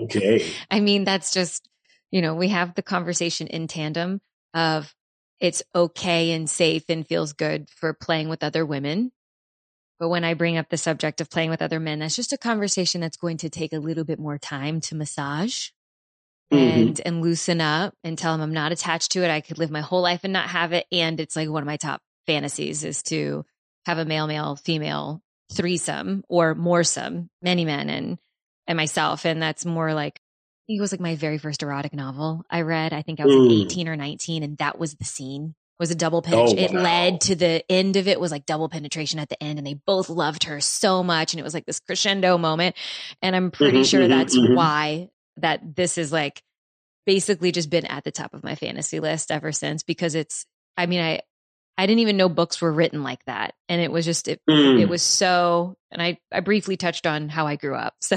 [0.05, 0.53] okay.
[0.71, 1.69] I mean, that's just,
[2.11, 4.21] you know, we have the conversation in tandem
[4.55, 4.95] of
[5.41, 9.13] it's okay and safe and feels good for playing with other women.
[9.99, 12.39] But when I bring up the subject of playing with other men, that's just a
[12.39, 15.69] conversation that's going to take a little bit more time to massage
[16.53, 16.81] mm-hmm.
[16.81, 19.31] and and loosen up and tell him I'm not attached to it.
[19.31, 20.87] I could live my whole life and not have it.
[20.93, 23.45] And it's like one of my top fantasies is to
[23.87, 27.91] have a male, male, female threesome or more some, many men.
[27.91, 28.19] And
[28.73, 29.25] and myself.
[29.25, 30.19] And that's more like,
[30.69, 32.93] it was like my very first erotic novel I read.
[32.93, 35.97] I think I was like 18 or 19 and that was the scene was a
[35.97, 36.77] double penetration.
[36.77, 36.81] Oh, wow.
[36.81, 39.67] It led to the end of it was like double penetration at the end and
[39.67, 41.33] they both loved her so much.
[41.33, 42.77] And it was like this crescendo moment.
[43.21, 44.55] And I'm pretty mm-hmm, sure mm-hmm, that's mm-hmm.
[44.55, 45.09] why
[45.39, 46.41] that this is like
[47.05, 50.87] basically just been at the top of my fantasy list ever since because it's, I
[50.87, 51.21] mean, I,
[51.77, 53.55] I didn't even know books were written like that.
[53.69, 54.81] And it was just, it, mm.
[54.81, 57.95] it was so, and I, I briefly touched on how I grew up.
[58.03, 58.17] So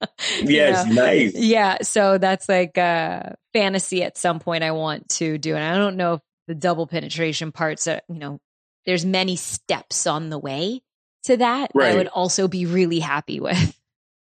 [0.42, 1.04] yes, know?
[1.04, 1.34] nice.
[1.34, 1.78] Yeah.
[1.82, 5.54] So that's like a fantasy at some point I want to do.
[5.54, 8.40] And I don't know if the double penetration parts are, you know,
[8.86, 10.82] there's many steps on the way
[11.24, 11.70] to that.
[11.74, 11.92] Right.
[11.92, 13.74] I would also be really happy with.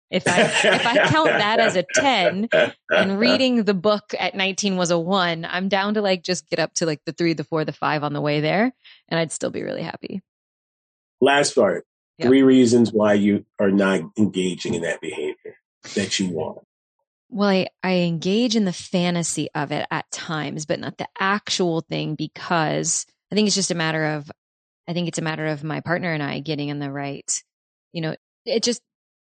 [0.09, 2.47] If I if I count that as a 10
[2.89, 6.59] and reading the book at 19 was a 1, I'm down to like just get
[6.59, 8.73] up to like the 3, the 4, the 5 on the way there
[9.09, 10.21] and I'd still be really happy.
[11.19, 11.85] Last part.
[12.17, 12.27] Yep.
[12.27, 15.57] Three reasons why you are not engaging in that behavior
[15.95, 16.59] that you want.
[17.29, 21.81] Well, I, I engage in the fantasy of it at times, but not the actual
[21.81, 24.31] thing because I think it's just a matter of,
[24.87, 27.43] I think it's a matter of my partner and I getting in the right,
[27.91, 28.81] you know, it just,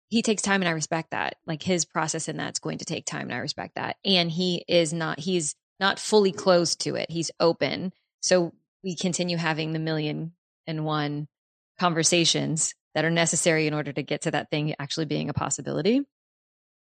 [0.08, 1.36] he takes time and I respect that.
[1.46, 3.96] Like his process in that's going to take time and I respect that.
[4.04, 7.10] And he is not, he's not fully closed to it.
[7.10, 7.92] He's open.
[8.20, 10.32] So we continue having the million
[10.66, 11.28] and one
[11.78, 16.00] conversations that are necessary in order to get to that thing actually being a possibility.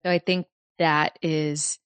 [0.06, 0.48] So I think
[0.80, 1.80] that is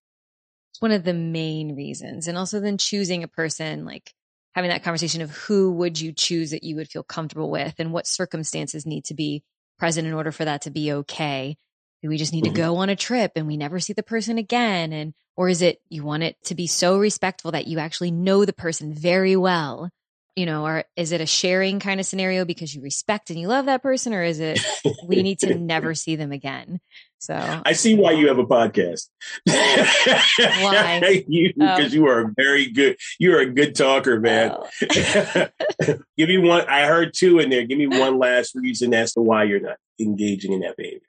[0.80, 2.28] one of the main reasons.
[2.28, 4.14] And also then choosing a person, like
[4.54, 7.94] having that conversation of who would you choose that you would feel comfortable with and
[7.94, 9.44] what circumstances need to be
[9.80, 11.58] present in order for that to be okay.
[12.04, 12.54] Do we just need mm-hmm.
[12.54, 14.92] to go on a trip and we never see the person again?
[14.92, 18.46] And, or is it you want it to be so respectful that you actually know
[18.46, 19.90] the person very well
[20.36, 23.48] you know, or is it a sharing kind of scenario because you respect and you
[23.48, 24.60] love that person, or is it
[25.06, 26.79] we need to never see them again?
[27.19, 29.10] So I see why you have a podcast.
[29.46, 31.23] why?
[31.27, 31.96] you because oh.
[31.96, 32.98] you are a very good.
[33.19, 34.56] You're a good talker, man.
[34.56, 35.48] Oh.
[36.17, 36.67] Give me one.
[36.67, 37.65] I heard two in there.
[37.65, 41.02] Give me one last reason as to why you're not engaging in that behavior.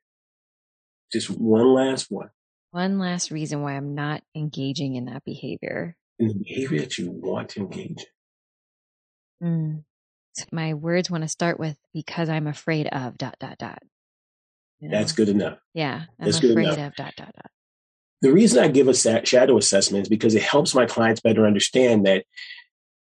[1.13, 2.31] Just one last one.
[2.73, 5.97] One last reason why I'm not engaging in that behavior.
[6.19, 8.07] In the behavior that you want to engage in.
[9.43, 9.85] Mm.
[10.51, 13.83] My words want to start with because I'm afraid of dot dot dot.
[14.81, 14.99] You know?
[14.99, 15.59] That's good enough.
[15.75, 17.51] Yeah, I'm That's afraid of dot dot dot.
[18.23, 22.07] The reason I give a shadow assessment is because it helps my clients better understand
[22.07, 22.25] that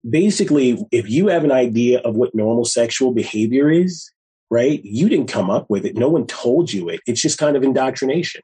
[0.08, 4.10] basically, if you have an idea of what normal sexual behavior is,
[4.50, 4.80] right?
[4.84, 5.96] You didn't come up with it.
[5.96, 7.00] No one told you it.
[7.06, 8.42] It's just kind of indoctrination.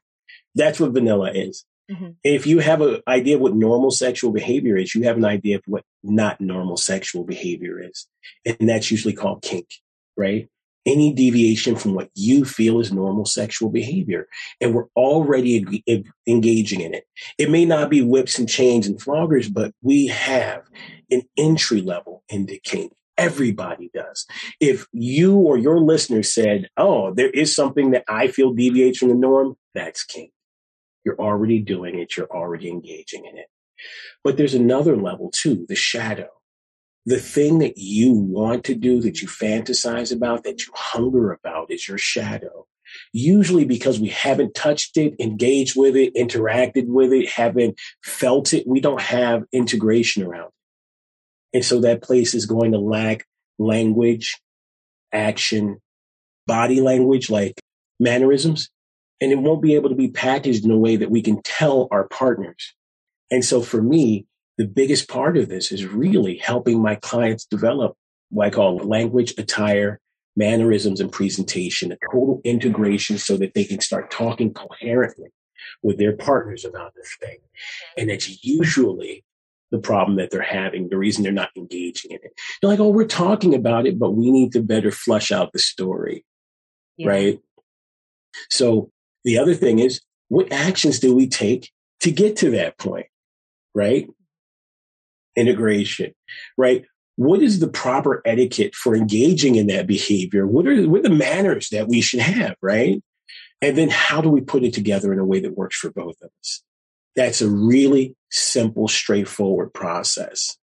[0.55, 1.65] That's what vanilla is.
[1.91, 2.11] Mm-hmm.
[2.23, 5.57] If you have an idea of what normal sexual behavior is, you have an idea
[5.57, 8.07] of what not normal sexual behavior is.
[8.45, 9.67] And that's usually called kink,
[10.15, 10.49] right?
[10.85, 14.27] Any deviation from what you feel is normal sexual behavior.
[14.59, 15.83] And we're already
[16.27, 17.05] engaging in it.
[17.37, 20.63] It may not be whips and chains and floggers, but we have
[21.09, 22.93] an entry level into kink.
[23.17, 24.25] Everybody does.
[24.59, 29.09] If you or your listener said, Oh, there is something that I feel deviates from
[29.09, 30.31] the norm, that's kink.
[31.03, 32.15] You're already doing it.
[32.15, 33.47] You're already engaging in it.
[34.23, 36.29] But there's another level too, the shadow.
[37.05, 41.69] The thing that you want to do, that you fantasize about, that you hunger about
[41.69, 42.65] is your shadow.
[43.11, 48.67] Usually because we haven't touched it, engaged with it, interacted with it, haven't felt it,
[48.67, 51.57] we don't have integration around it.
[51.57, 53.25] And so that place is going to lack
[53.59, 54.39] language,
[55.11, 55.79] action,
[56.47, 57.59] body language, like
[57.99, 58.69] mannerisms
[59.23, 61.87] and it won't be able to be packaged in a way that we can tell
[61.91, 62.75] our partners.
[63.31, 67.95] And so for me, the biggest part of this is really helping my clients develop
[68.31, 70.01] what I call language, attire,
[70.35, 75.29] mannerisms, and presentation, a total integration so that they can start talking coherently
[75.81, 77.37] with their partners about this thing.
[77.97, 79.23] And it's usually
[79.71, 82.33] the problem that they're having, the reason they're not engaging in it.
[82.59, 85.59] They're like, oh, we're talking about it, but we need to better flush out the
[85.59, 86.25] story.
[86.97, 87.07] Yeah.
[87.07, 87.39] Right.
[88.49, 88.91] So
[89.23, 91.71] the other thing is, what actions do we take
[92.01, 93.07] to get to that point?
[93.75, 94.07] Right?
[95.35, 96.13] Integration,
[96.57, 96.85] right?
[97.15, 100.47] What is the proper etiquette for engaging in that behavior?
[100.47, 103.01] What are, what are the manners that we should have, right?
[103.61, 106.15] And then how do we put it together in a way that works for both
[106.21, 106.63] of us?
[107.15, 110.57] That's a really simple, straightforward process,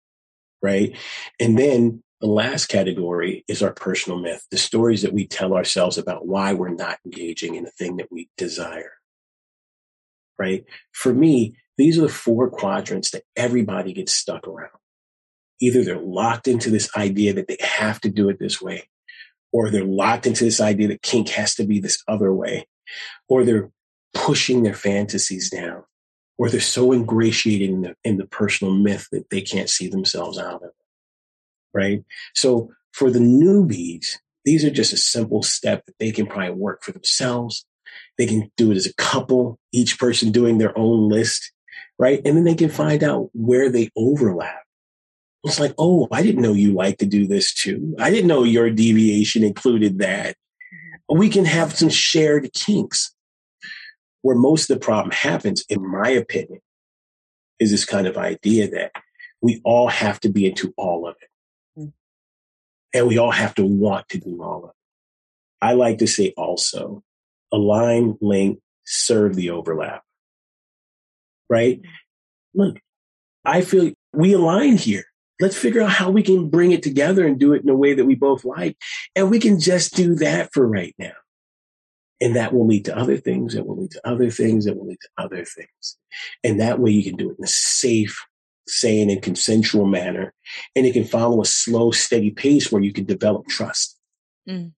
[0.62, 0.96] right?
[1.40, 5.96] And then the last category is our personal myth, the stories that we tell ourselves
[5.96, 8.94] about why we're not engaging in the thing that we desire.
[10.36, 10.64] Right?
[10.90, 14.72] For me, these are the four quadrants that everybody gets stuck around.
[15.60, 18.88] Either they're locked into this idea that they have to do it this way,
[19.52, 22.66] or they're locked into this idea that kink has to be this other way,
[23.28, 23.70] or they're
[24.14, 25.84] pushing their fantasies down,
[26.38, 30.38] or they're so ingratiated in the, in the personal myth that they can't see themselves
[30.38, 30.72] out of it
[31.76, 32.02] right?
[32.34, 34.16] So for the newbies,
[34.46, 37.66] these are just a simple step that they can probably work for themselves.
[38.16, 41.52] They can do it as a couple, each person doing their own list,
[41.98, 42.22] right?
[42.24, 44.62] And then they can find out where they overlap.
[45.44, 47.94] It's like, oh, I didn't know you like to do this too.
[48.00, 50.30] I didn't know your deviation included that.
[50.30, 51.18] Mm-hmm.
[51.18, 53.12] We can have some shared kinks.
[54.22, 56.60] Where most of the problem happens, in my opinion,
[57.60, 58.90] is this kind of idea that
[59.40, 61.28] we all have to be into all of it.
[61.76, 64.76] And we all have to want to do all of it.
[65.60, 67.02] I like to say also
[67.52, 70.02] align, link, serve the overlap.
[71.48, 71.80] Right?
[71.80, 72.60] Mm-hmm.
[72.60, 72.80] Look,
[73.44, 75.04] I feel we align here.
[75.40, 77.92] Let's figure out how we can bring it together and do it in a way
[77.92, 78.78] that we both like.
[79.14, 81.12] And we can just do that for right now.
[82.22, 83.54] And that will lead to other things.
[83.54, 84.64] that will lead to other things.
[84.64, 85.98] that will lead to other things.
[86.42, 88.24] And that way you can do it in a safe,
[88.68, 90.32] sane in consensual manner,
[90.74, 93.98] and it can follow a slow, steady pace where you can develop trust.
[94.48, 94.72] Mm.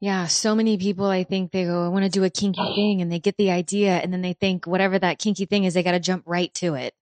[0.00, 3.00] Yeah, so many people, I think they go, I want to do a kinky thing,
[3.00, 5.82] and they get the idea, and then they think whatever that kinky thing is, they
[5.82, 6.94] got to jump right to it.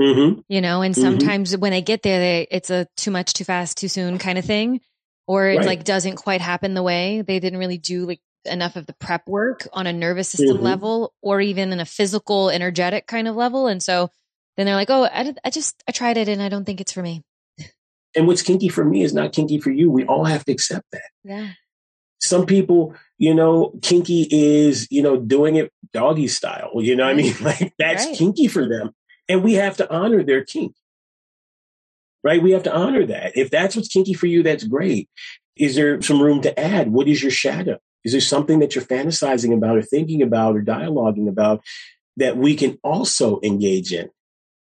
[0.00, 0.40] Mm-hmm.
[0.48, 1.02] You know, and mm-hmm.
[1.02, 1.60] sometimes mm-hmm.
[1.60, 4.44] when they get there, they, it's a too much, too fast, too soon kind of
[4.44, 4.80] thing,
[5.26, 5.66] or it right.
[5.66, 9.26] like doesn't quite happen the way they didn't really do like enough of the prep
[9.26, 10.64] work on a nervous system mm-hmm.
[10.64, 14.10] level, or even in a physical, energetic kind of level, and so
[14.56, 16.92] then they're like, oh, I, I just, I tried it and I don't think it's
[16.92, 17.22] for me.
[18.14, 19.90] And what's kinky for me is not kinky for you.
[19.90, 21.10] We all have to accept that.
[21.22, 21.50] Yeah.
[22.18, 26.70] Some people, you know, kinky is, you know, doing it doggy style.
[26.76, 27.34] You know what I mean?
[27.42, 28.16] Like that's right.
[28.16, 28.92] kinky for them.
[29.28, 30.74] And we have to honor their kink.
[32.24, 32.42] Right?
[32.42, 33.36] We have to honor that.
[33.36, 35.08] If that's what's kinky for you, that's great.
[35.56, 36.90] Is there some room to add?
[36.90, 37.78] What is your shadow?
[38.04, 41.62] Is there something that you're fantasizing about or thinking about or dialoguing about
[42.16, 44.08] that we can also engage in?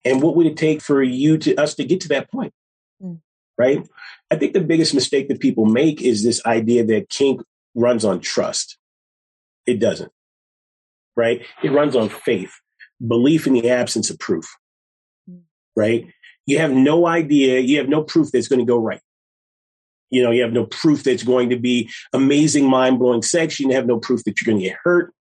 [0.05, 2.53] And what would it take for you to us to get to that point?
[3.01, 3.19] Mm.
[3.57, 3.87] Right?
[4.31, 7.41] I think the biggest mistake that people make is this idea that kink
[7.75, 8.77] runs on trust.
[9.65, 10.11] It doesn't.
[11.15, 11.45] Right?
[11.63, 12.53] It runs on faith,
[13.05, 14.45] belief in the absence of proof.
[15.29, 15.41] Mm.
[15.75, 16.07] Right?
[16.45, 19.01] You have no idea, you have no proof that's going to go right.
[20.09, 23.59] You know, you have no proof that's going to be amazing, mind blowing sex.
[23.59, 25.13] You have no proof that you're going to get hurt.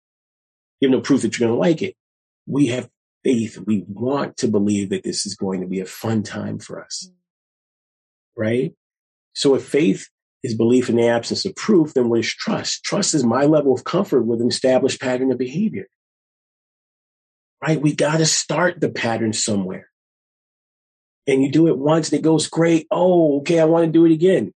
[0.80, 1.94] You have no proof that you're going to like it.
[2.46, 2.88] We have
[3.24, 3.58] faith.
[3.66, 7.10] We want to believe that this is going to be a fun time for us.
[8.36, 8.72] right?
[9.34, 10.08] So if faith
[10.42, 12.84] is belief in the absence of proof, then what is trust?
[12.84, 15.88] Trust is my level of comfort with an established pattern of behavior.
[17.60, 17.80] Right?
[17.80, 19.88] We got to start the pattern somewhere.
[21.26, 22.86] And you do it once and it goes great.
[22.90, 24.52] Oh, okay, I want to do it again.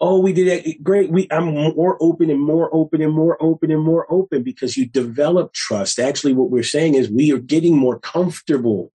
[0.00, 1.10] Oh, we did it great.
[1.10, 4.86] We I'm more open and more open and more open and more open because you
[4.86, 5.98] develop trust.
[5.98, 8.92] Actually, what we're saying is we are getting more comfortable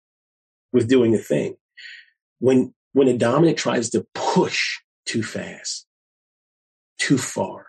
[0.72, 1.56] with doing a thing.
[2.38, 5.86] When when a dominant tries to push too fast,
[6.98, 7.66] too far,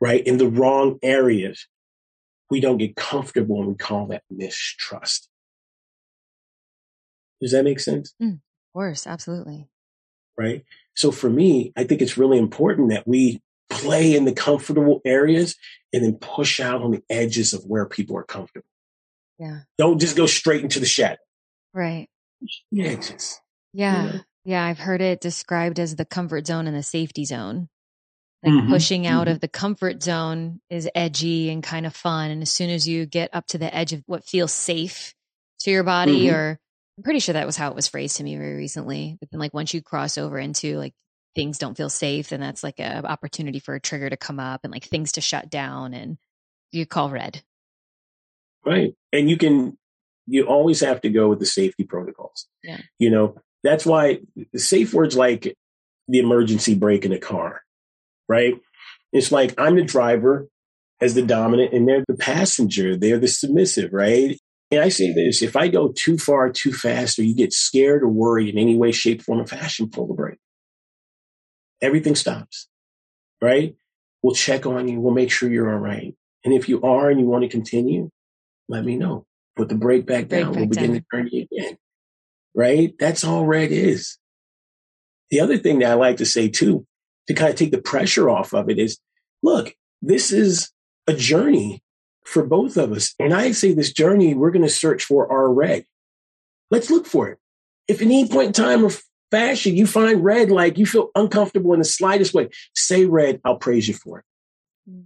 [0.00, 0.24] right?
[0.24, 1.66] In the wrong areas,
[2.48, 5.28] we don't get comfortable and we call that mistrust.
[7.40, 8.14] Does that make sense?
[8.22, 9.68] Mm, of course, absolutely.
[10.38, 10.64] Right.
[10.94, 15.56] So for me, I think it's really important that we play in the comfortable areas
[15.92, 18.66] and then push out on the edges of where people are comfortable.
[19.38, 19.60] Yeah.
[19.78, 21.18] Don't just go straight into the shadow.
[21.72, 22.08] Right.
[22.70, 23.40] The edges.
[23.72, 24.06] Yeah.
[24.06, 24.20] You know?
[24.44, 24.64] Yeah.
[24.64, 27.68] I've heard it described as the comfort zone and the safety zone.
[28.44, 28.72] Like mm-hmm.
[28.72, 29.36] pushing out mm-hmm.
[29.36, 32.30] of the comfort zone is edgy and kind of fun.
[32.30, 35.14] And as soon as you get up to the edge of what feels safe
[35.60, 36.34] to your body mm-hmm.
[36.34, 36.60] or
[36.96, 39.16] I'm pretty sure that was how it was phrased to me very recently.
[39.18, 40.94] But then like once you cross over into like
[41.34, 44.60] things don't feel safe, then that's like an opportunity for a trigger to come up
[44.62, 46.18] and like things to shut down and
[46.72, 47.42] you call red.
[48.64, 48.94] Right.
[49.12, 49.76] And you can
[50.26, 52.46] you always have to go with the safety protocols.
[52.62, 52.80] Yeah.
[52.98, 54.20] You know, that's why
[54.52, 55.54] the safe words like
[56.08, 57.62] the emergency brake in a car,
[58.28, 58.54] right?
[59.12, 60.48] It's like I'm the driver
[61.00, 64.38] as the dominant and they're the passenger, they're the submissive, right?
[64.74, 68.02] And I say this if I go too far, too fast, or you get scared
[68.02, 70.38] or worried in any way, shape, form, or fashion, pull the brake.
[71.80, 72.68] Everything stops,
[73.40, 73.76] right?
[74.22, 75.00] We'll check on you.
[75.00, 76.14] We'll make sure you're all right.
[76.44, 78.10] And if you are and you want to continue,
[78.68, 79.26] let me know.
[79.56, 80.52] Put the brake back down.
[80.52, 81.04] Back we'll begin down.
[81.12, 81.76] the journey again.
[82.52, 82.94] Right?
[82.98, 84.18] That's all red is.
[85.30, 86.84] The other thing that I like to say too,
[87.28, 88.98] to kind of take the pressure off of it is,
[89.40, 90.72] look, this is
[91.06, 91.83] a journey
[92.24, 93.14] for both of us.
[93.18, 95.84] And I say this journey, we're going to search for our red.
[96.70, 97.38] Let's look for it.
[97.86, 98.90] If at any point in time or
[99.30, 103.56] fashion you find red, like you feel uncomfortable in the slightest way, say red, I'll
[103.56, 104.24] praise you for it.
[104.90, 105.04] Mm.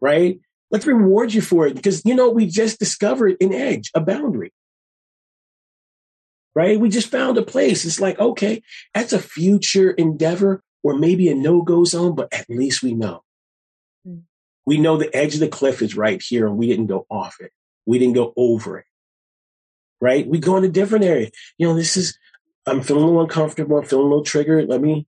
[0.00, 0.40] Right?
[0.70, 4.52] Let's reward you for it because, you know, we just discovered an edge, a boundary.
[6.54, 6.78] Right?
[6.78, 7.84] We just found a place.
[7.84, 8.62] It's like, okay,
[8.94, 13.23] that's a future endeavor or maybe a no go zone, but at least we know.
[14.66, 17.36] We know the edge of the cliff is right here and we didn't go off
[17.40, 17.52] it.
[17.86, 18.86] We didn't go over it.
[20.00, 20.26] Right?
[20.26, 21.30] We go in a different area.
[21.58, 22.18] You know, this is,
[22.66, 23.78] I'm feeling a little uncomfortable.
[23.78, 24.68] I'm feeling a little triggered.
[24.68, 25.06] Let me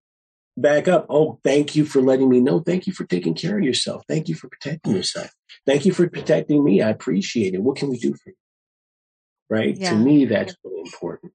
[0.57, 1.07] back up.
[1.09, 2.61] Oh, thank you for letting me know.
[2.61, 4.03] Thank you for taking care of yourself.
[4.09, 5.31] Thank you for protecting yourself.
[5.67, 6.83] Thank you for protecting me.
[6.83, 7.63] I appreciate it.
[7.63, 8.37] What can we do for you?
[9.49, 9.77] Right?
[9.77, 9.91] Yeah.
[9.91, 11.33] To me, that's really important.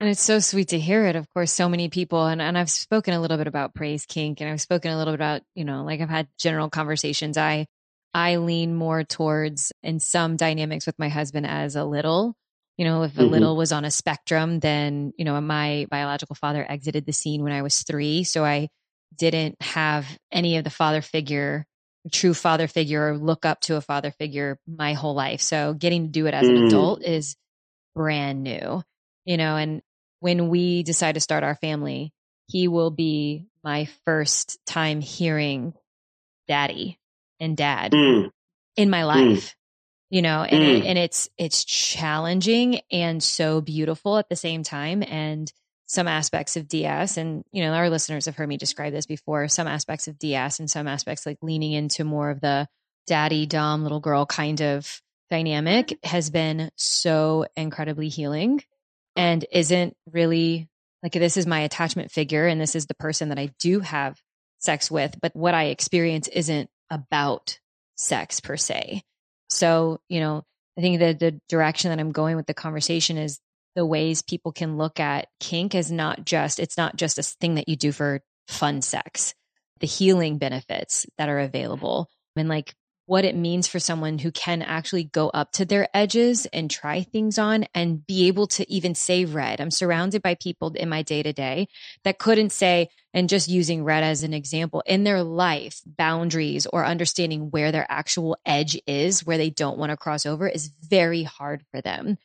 [0.00, 1.14] And it's so sweet to hear it.
[1.14, 4.40] Of course, so many people, and, and I've spoken a little bit about praise kink
[4.40, 7.36] and I've spoken a little bit about, you know, like I've had general conversations.
[7.36, 7.66] I,
[8.14, 12.34] I lean more towards in some dynamics with my husband as a little,
[12.78, 13.30] you know, if a mm-hmm.
[13.30, 17.52] little was on a spectrum, then, you know, my biological father exited the scene when
[17.52, 18.24] I was three.
[18.24, 18.68] So I
[19.14, 21.66] didn't have any of the father figure,
[22.10, 25.42] true father figure or look up to a father figure my whole life.
[25.42, 27.36] So getting to do it as an adult is
[27.94, 28.82] brand new,
[29.26, 29.82] you know, and
[30.20, 32.12] when we decide to start our family,
[32.46, 35.74] he will be my first time hearing
[36.48, 36.98] daddy
[37.38, 38.30] and dad mm.
[38.76, 39.06] in my mm.
[39.06, 39.48] life.
[39.48, 39.54] Mm.
[40.12, 40.78] You know, and mm.
[40.80, 45.50] it, and it's it's challenging and so beautiful at the same time and
[45.86, 49.46] some aspects of DS and you know our listeners have heard me describe this before
[49.46, 52.68] some aspects of DS and some aspects like leaning into more of the
[53.06, 55.00] daddy dom little girl kind of
[55.30, 58.62] dynamic has been so incredibly healing
[59.16, 60.68] and isn't really
[61.02, 64.20] like this is my attachment figure and this is the person that I do have
[64.58, 67.58] sex with, but what I experience isn't about
[67.96, 69.02] sex per se.
[69.48, 70.44] So, you know,
[70.78, 73.40] I think that the direction that I'm going with the conversation is
[73.74, 77.54] the ways people can look at kink as not just, it's not just a thing
[77.54, 79.34] that you do for fun sex,
[79.80, 82.74] the healing benefits that are available and like
[83.10, 87.02] what it means for someone who can actually go up to their edges and try
[87.02, 89.60] things on and be able to even say red.
[89.60, 91.66] I'm surrounded by people in my day to day
[92.04, 96.86] that couldn't say, and just using red as an example in their life, boundaries or
[96.86, 101.24] understanding where their actual edge is, where they don't want to cross over is very
[101.24, 102.16] hard for them.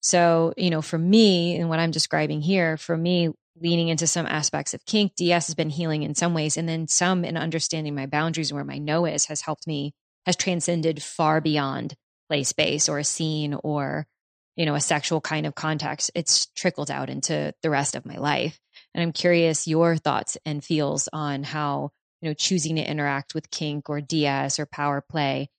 [0.00, 3.30] So, you know, for me and what I'm describing here, for me,
[3.60, 6.56] leaning into some aspects of kink, DS has been healing in some ways.
[6.56, 9.94] And then some in understanding my boundaries and where my no is has helped me
[10.26, 11.94] has transcended far beyond
[12.28, 14.06] play space or a scene or
[14.56, 18.16] you know a sexual kind of context it's trickled out into the rest of my
[18.16, 18.58] life
[18.94, 23.50] And I'm curious your thoughts and feels on how, you know, choosing to interact with
[23.50, 25.50] kink or DS or power play.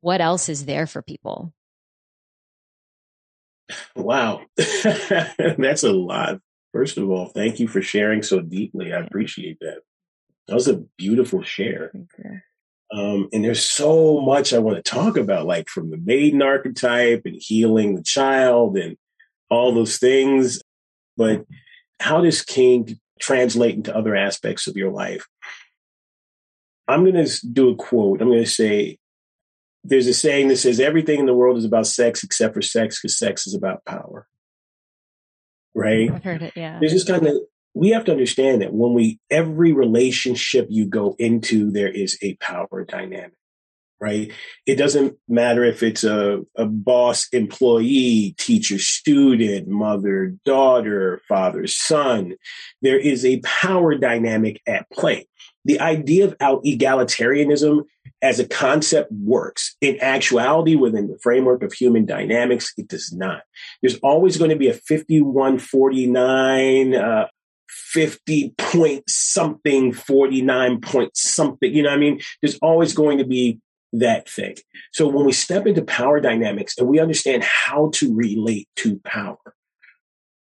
[0.00, 1.52] What else is there for people?
[3.96, 4.42] Wow.
[4.56, 6.40] That's a lot.
[6.72, 8.92] First of all, thank you for sharing so deeply.
[8.92, 9.80] I appreciate that.
[10.48, 11.92] That was a beautiful share.
[12.92, 17.22] Um, and there's so much I want to talk about, like from the maiden archetype
[17.24, 18.96] and healing the child and
[19.48, 20.60] all those things.
[21.16, 21.46] But
[22.00, 25.26] how does kink translate into other aspects of your life?
[26.86, 28.20] I'm going to do a quote.
[28.20, 28.98] I'm going to say,
[29.84, 33.00] there's a saying that says everything in the world is about sex except for sex
[33.00, 34.26] because sex is about power.
[35.74, 36.10] Right?
[36.10, 36.78] I've heard it, yeah.
[36.78, 37.36] There's just kind of
[37.74, 42.34] we have to understand that when we every relationship you go into there is a
[42.34, 43.32] power dynamic
[44.00, 44.32] right
[44.66, 52.34] it doesn't matter if it's a, a boss employee teacher student mother daughter father son
[52.82, 55.26] there is a power dynamic at play
[55.64, 57.84] the idea of egalitarianism
[58.22, 59.76] as a concept works.
[59.80, 63.42] In actuality, within the framework of human dynamics, it does not.
[63.80, 67.26] There's always going to be a 5149, uh,
[67.68, 71.72] 50 point something, 49 point something.
[71.72, 72.20] You know what I mean?
[72.40, 73.60] There's always going to be
[73.92, 74.56] that thing.
[74.92, 79.54] So when we step into power dynamics and we understand how to relate to power,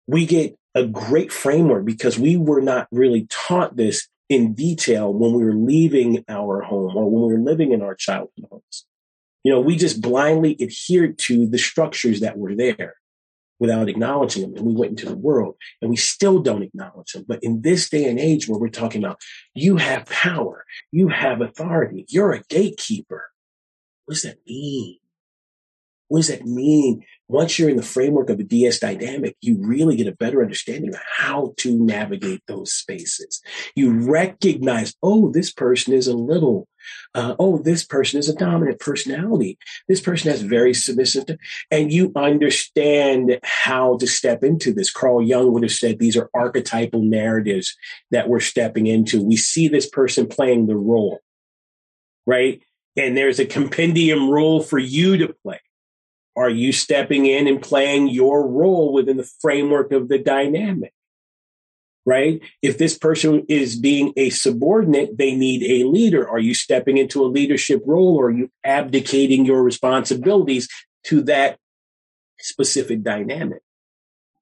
[0.07, 5.34] we get a great framework because we were not really taught this in detail when
[5.34, 8.86] we were leaving our home or when we were living in our childhood homes.
[9.43, 12.95] You know, we just blindly adhered to the structures that were there
[13.60, 14.55] without acknowledging them.
[14.55, 17.26] And we went into the world and we still don't acknowledge them.
[17.28, 19.22] But in this day and age where we're talking about
[19.53, 23.30] you have power, you have authority, you're a gatekeeper.
[24.05, 24.97] What does that mean?
[26.07, 27.03] What does that mean?
[27.28, 30.89] Once you're in the framework of the DS dynamic, you really get a better understanding
[30.89, 33.41] of how to navigate those spaces.
[33.76, 36.68] You recognize, oh, this person is a little
[37.15, 39.57] uh, oh, this person is a dominant personality.
[39.88, 41.25] This person has very submissive,
[41.71, 44.91] and you understand how to step into this.
[44.91, 47.75] Carl Jung would have said these are archetypal narratives
[48.11, 49.23] that we're stepping into.
[49.23, 51.19] We see this person playing the role,
[52.25, 52.61] right?
[52.95, 55.59] And there's a compendium role for you to play.
[56.36, 60.93] Are you stepping in and playing your role within the framework of the dynamic?
[62.10, 62.41] Right?
[62.64, 66.28] If this person is being a subordinate, they need a leader.
[66.28, 70.68] Are you stepping into a leadership role or are you abdicating your responsibilities
[71.05, 71.60] to that
[72.39, 73.62] specific dynamic,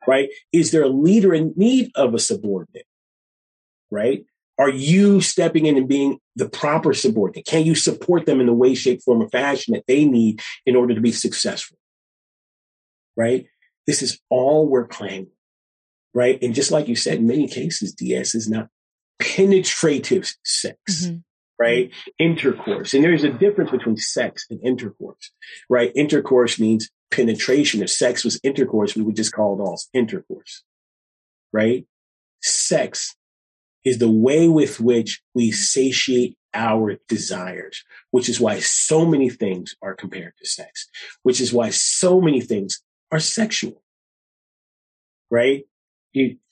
[0.08, 0.30] right?
[0.54, 2.86] Is there a leader in need of a subordinate,
[3.92, 4.24] right?
[4.58, 7.48] Are you stepping in and being the proper subordinate?
[7.48, 10.78] Can you support them in the way, shape, form, or fashion that they need in
[10.78, 11.78] order to be successful?
[13.18, 13.48] Right?
[13.86, 15.28] This is all we're playing
[16.18, 16.42] right?
[16.42, 18.70] And just like you said, in many cases, DS is not
[19.20, 21.18] penetrative sex, mm-hmm.
[21.60, 21.92] right?
[22.18, 22.96] Intercourse.
[22.96, 25.32] And there's a difference between sex and intercourse,
[25.70, 25.92] right?
[25.94, 27.84] Intercourse means penetration.
[27.84, 30.64] If sex was intercourse, we would just call it all intercourse,
[31.54, 31.86] right?
[32.42, 33.16] Sex
[33.86, 39.76] is the way with which we satiate our desires, which is why so many things
[39.84, 40.90] are compared to sex,
[41.22, 43.84] which is why so many things are sexual,
[45.30, 45.66] right?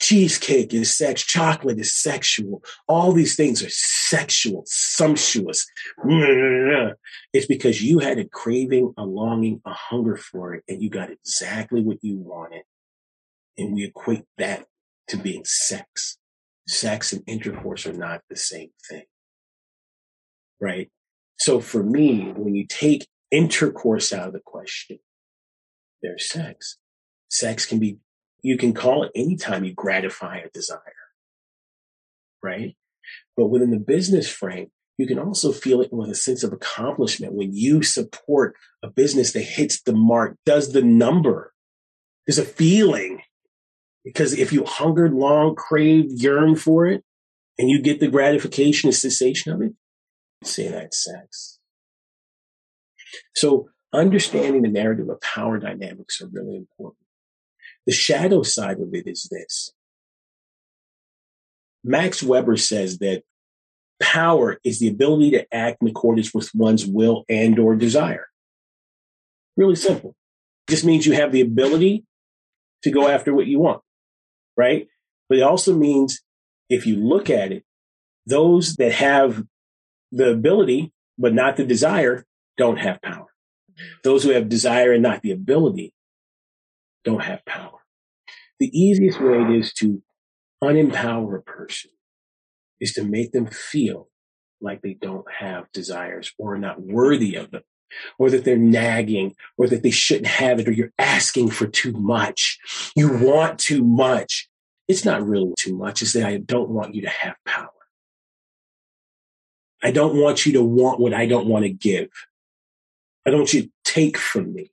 [0.01, 2.63] Cheesecake is sex, chocolate is sexual.
[2.87, 5.65] All these things are sexual, sumptuous.
[7.33, 11.11] It's because you had a craving, a longing, a hunger for it, and you got
[11.11, 12.63] exactly what you wanted.
[13.57, 14.65] And we equate that
[15.09, 16.17] to being sex.
[16.67, 19.03] Sex and intercourse are not the same thing.
[20.61, 20.89] Right?
[21.37, 24.99] So for me, when you take intercourse out of the question,
[26.01, 26.77] there's sex.
[27.29, 27.97] Sex can be
[28.45, 30.79] you can call it anytime you gratify a desire,
[32.43, 32.75] right?
[33.35, 34.67] But within the business frame,
[34.99, 39.33] you can also feel it with a sense of accomplishment when you support a business
[39.33, 41.53] that hits the mark, does the number.
[42.27, 43.23] There's a feeling
[44.03, 47.03] because if you hungered, long, craved, yearn for it,
[47.57, 49.73] and you get the gratification and cessation of it,
[50.43, 51.57] say that's sex.
[53.35, 57.04] So understanding the narrative of power dynamics are really important.
[57.85, 59.71] The shadow side of it is this.
[61.83, 63.23] Max Weber says that
[64.01, 68.27] power is the ability to act in accordance with one's will and or desire.
[69.55, 70.15] Really simple.
[70.67, 72.05] It just means you have the ability
[72.83, 73.81] to go after what you want,
[74.57, 74.87] right?
[75.29, 76.21] But it also means
[76.69, 77.63] if you look at it,
[78.25, 79.43] those that have
[80.11, 82.25] the ability but not the desire
[82.57, 83.27] don't have power.
[84.03, 85.93] Those who have desire and not the ability
[87.05, 87.79] don't have power.
[88.59, 90.01] The easiest way it is to
[90.63, 91.91] unempower a person
[92.79, 94.09] is to make them feel
[94.61, 97.63] like they don't have desires or are not worthy of them
[98.17, 101.91] or that they're nagging or that they shouldn't have it or you're asking for too
[101.93, 102.57] much.
[102.95, 104.49] You want too much.
[104.87, 106.01] It's not really too much.
[106.01, 107.69] It's that I don't want you to have power.
[109.83, 112.09] I don't want you to want what I don't want to give.
[113.25, 114.71] I don't want you to take from me.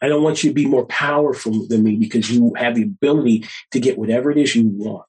[0.00, 3.46] I don't want you to be more powerful than me because you have the ability
[3.72, 5.06] to get whatever it is you want.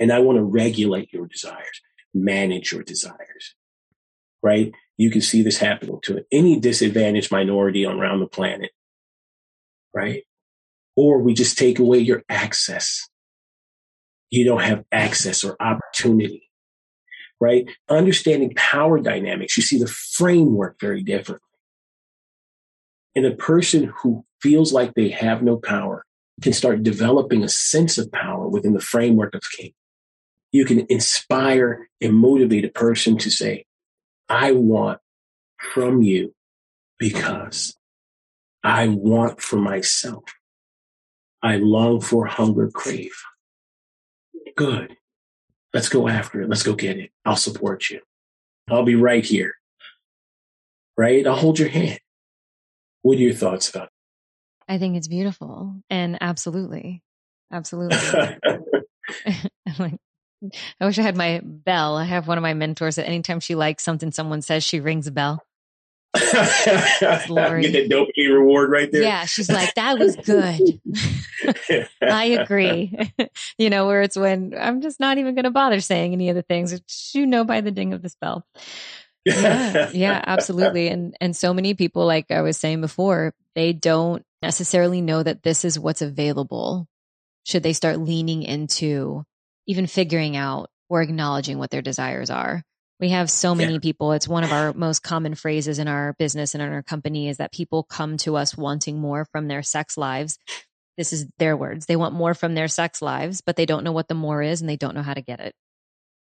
[0.00, 1.80] And I want to regulate your desires,
[2.12, 3.54] manage your desires,
[4.42, 4.72] right?
[4.96, 8.72] You can see this happening to any disadvantaged minority around the planet,
[9.94, 10.24] right?
[10.96, 13.08] Or we just take away your access.
[14.30, 16.50] You don't have access or opportunity,
[17.40, 17.68] right?
[17.88, 21.45] Understanding power dynamics, you see the framework very differently.
[23.16, 26.04] And a person who feels like they have no power
[26.42, 29.74] can start developing a sense of power within the framework of kink.
[30.52, 33.64] You can inspire and motivate a person to say,
[34.28, 35.00] I want
[35.58, 36.34] from you
[36.98, 37.74] because
[38.62, 40.24] I want for myself.
[41.42, 43.16] I long for, hunger, crave.
[44.56, 44.96] Good.
[45.72, 46.48] Let's go after it.
[46.48, 47.10] Let's go get it.
[47.24, 48.00] I'll support you.
[48.68, 49.54] I'll be right here.
[50.96, 51.26] Right?
[51.26, 52.00] I'll hold your hand.
[53.06, 53.90] What are your thoughts about it?
[54.68, 57.04] I think it's beautiful and absolutely.
[57.52, 57.96] Absolutely.
[59.78, 59.94] like,
[60.80, 61.96] I wish I had my bell.
[61.96, 65.06] I have one of my mentors that anytime she likes something someone says, she rings
[65.06, 65.44] a bell.
[66.14, 69.02] Get that dopamine reward right there.
[69.02, 70.80] Yeah, she's like, that was good.
[72.02, 72.98] I agree.
[73.58, 76.34] you know, where it's when I'm just not even going to bother saying any of
[76.34, 76.82] the things,
[77.14, 78.44] you know by the ding of this bell.
[79.26, 80.88] Yeah, yeah, absolutely.
[80.88, 85.42] And and so many people, like I was saying before, they don't necessarily know that
[85.42, 86.86] this is what's available.
[87.44, 89.24] Should they start leaning into
[89.66, 92.62] even figuring out or acknowledging what their desires are.
[92.98, 93.78] We have so many yeah.
[93.80, 94.12] people.
[94.12, 97.36] It's one of our most common phrases in our business and in our company is
[97.36, 100.38] that people come to us wanting more from their sex lives.
[100.96, 101.84] This is their words.
[101.86, 104.62] They want more from their sex lives, but they don't know what the more is
[104.62, 105.54] and they don't know how to get it.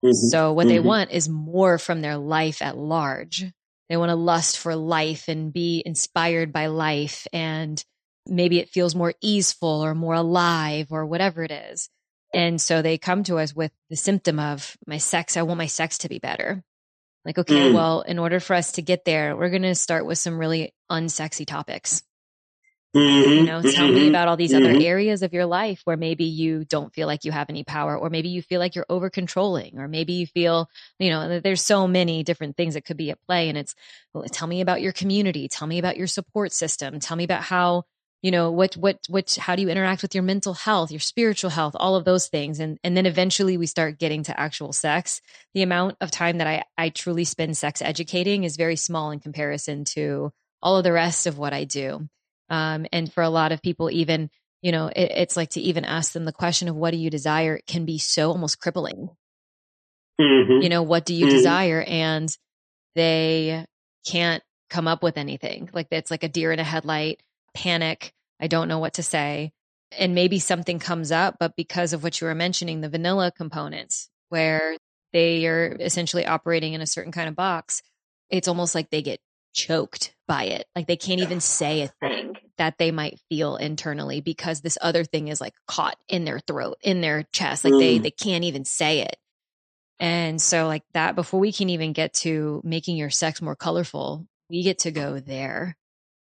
[0.05, 0.28] Mm-hmm.
[0.30, 0.68] So what mm-hmm.
[0.68, 3.44] they want is more from their life at large.
[3.88, 7.82] They want to lust for life and be inspired by life and
[8.28, 11.88] maybe it feels more easeful or more alive or whatever it is.
[12.34, 15.36] And so they come to us with the symptom of my sex.
[15.36, 16.62] I want my sex to be better.
[17.24, 17.74] Like, okay, mm.
[17.74, 20.74] well, in order for us to get there, we're going to start with some really
[20.90, 22.03] unsexy topics.
[22.95, 23.30] Mm-hmm.
[23.30, 23.95] You know, tell mm-hmm.
[23.95, 24.76] me about all these mm-hmm.
[24.76, 27.97] other areas of your life where maybe you don't feel like you have any power,
[27.97, 30.68] or maybe you feel like you're over controlling, or maybe you feel,
[30.99, 33.49] you know, there's so many different things that could be at play.
[33.49, 33.74] And it's,
[34.14, 35.49] well, tell me about your community.
[35.49, 36.99] Tell me about your support system.
[37.01, 37.84] Tell me about how
[38.22, 41.51] you know what what what how do you interact with your mental health your spiritual
[41.51, 45.20] health all of those things and and then eventually we start getting to actual sex
[45.55, 49.20] the amount of time that i i truly spend sex educating is very small in
[49.20, 50.32] comparison to
[50.62, 52.09] all of the rest of what i do
[52.49, 54.30] um, and for a lot of people even
[54.62, 57.11] you know it, it's like to even ask them the question of what do you
[57.11, 59.09] desire can be so almost crippling
[60.20, 60.62] mm-hmm.
[60.62, 61.36] you know what do you mm-hmm.
[61.36, 62.36] desire and
[62.94, 63.64] they
[64.07, 67.22] can't come up with anything like it's like a deer in a headlight
[67.55, 69.53] panic I don't know what to say.
[69.99, 74.09] And maybe something comes up, but because of what you were mentioning, the vanilla components,
[74.28, 74.76] where
[75.12, 77.82] they are essentially operating in a certain kind of box,
[78.28, 79.20] it's almost like they get
[79.55, 80.66] choked by it.
[80.74, 85.05] Like they can't even say a thing that they might feel internally because this other
[85.05, 87.65] thing is like caught in their throat, in their chest.
[87.65, 87.81] Like mm.
[87.81, 89.17] they they can't even say it.
[89.99, 94.27] And so like that before we can even get to making your sex more colorful,
[94.51, 95.77] we get to go there.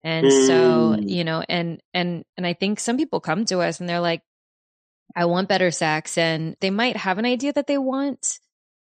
[0.04, 0.46] And mm.
[0.46, 4.00] so, you know, and and and I think some people come to us and they're
[4.00, 4.22] like
[5.14, 8.38] I want better sex and they might have an idea that they want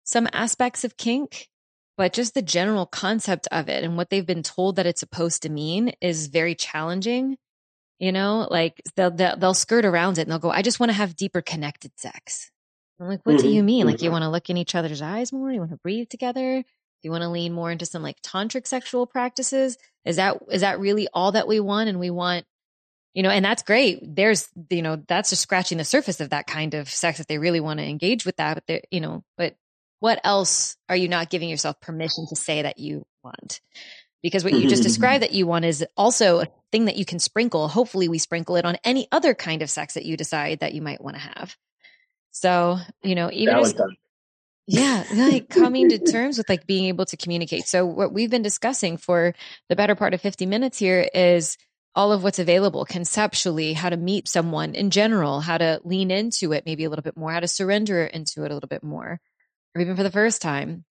[0.04, 1.49] some aspects of kink,
[2.00, 5.42] but just the general concept of it and what they've been told that it's supposed
[5.42, 7.38] to mean is very challenging.
[8.00, 10.92] You know, like they'll they'll, they'll skirt around it and they'll go, "I just want
[10.92, 12.52] to have deeper connected sex."
[13.02, 13.48] I'm like, "What mm-hmm.
[13.48, 13.86] do you mean?
[13.86, 14.14] Like you mm-hmm.
[14.14, 15.52] want to look in each other's eyes more?
[15.52, 16.62] You want to breathe together?
[16.62, 16.66] Do
[17.04, 19.78] you want to lean more into some like tantric sexual practices?
[20.06, 21.90] Is that is that really all that we want?
[21.90, 22.46] And we want,
[23.14, 24.00] you know, and that's great.
[24.16, 27.40] There's, you know, that's just scratching the surface of that kind of sex if they
[27.40, 28.54] really want to engage with that.
[28.54, 29.58] But they, you know, but
[30.00, 33.62] what else are you not giving yourself permission to say that you want?
[34.22, 34.88] Because what you just mm-hmm.
[34.88, 37.68] described that you want is also a thing that you can sprinkle.
[37.68, 40.82] Hopefully, we sprinkle it on any other kind of sex that you decide that you
[40.82, 41.56] might want to have.
[42.32, 43.76] So, you know, even as,
[44.68, 47.66] yeah, like coming to terms with like being able to communicate.
[47.66, 49.34] So what we've been discussing for
[49.68, 51.58] the better part of 50 minutes here is
[51.96, 56.54] all of what's available conceptually, how to meet someone in general, how to lean into
[56.54, 59.20] it maybe a little bit more, how to surrender into it a little bit more,
[59.76, 60.86] or even for the first time.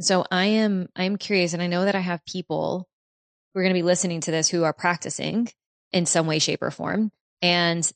[0.00, 2.88] So I am I am curious, and I know that I have people
[3.52, 5.48] who are going to be listening to this who are practicing
[5.92, 7.10] in some way, shape, or form.
[7.42, 7.90] And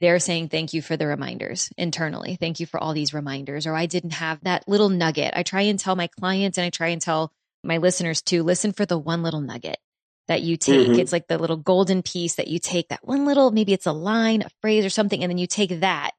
[0.00, 2.36] they're saying thank you for the reminders internally.
[2.36, 3.66] Thank you for all these reminders.
[3.66, 5.32] Or I didn't have that little nugget.
[5.36, 8.72] I try and tell my clients and I try and tell my listeners to listen
[8.72, 9.78] for the one little nugget
[10.26, 10.88] that you take.
[10.88, 11.00] Mm-hmm.
[11.00, 13.92] It's like the little golden piece that you take that one little, maybe it's a
[13.92, 15.22] line, a phrase or something.
[15.22, 16.12] And then you take that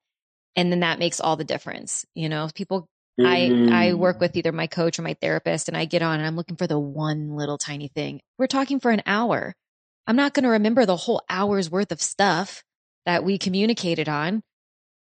[0.55, 2.05] and then that makes all the difference.
[2.15, 2.87] You know, people,
[3.19, 3.71] mm-hmm.
[3.71, 6.27] I, I work with either my coach or my therapist and I get on and
[6.27, 8.21] I'm looking for the one little tiny thing.
[8.37, 9.53] We're talking for an hour.
[10.07, 12.63] I'm not going to remember the whole hour's worth of stuff
[13.05, 14.43] that we communicated on.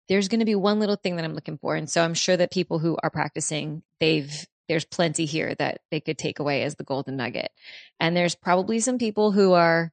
[0.09, 1.77] There's going to be one little thing that I'm looking for.
[1.77, 6.01] And so I'm sure that people who are practicing, they've there's plenty here that they
[6.01, 7.51] could take away as the golden nugget.
[7.99, 9.93] And there's probably some people who are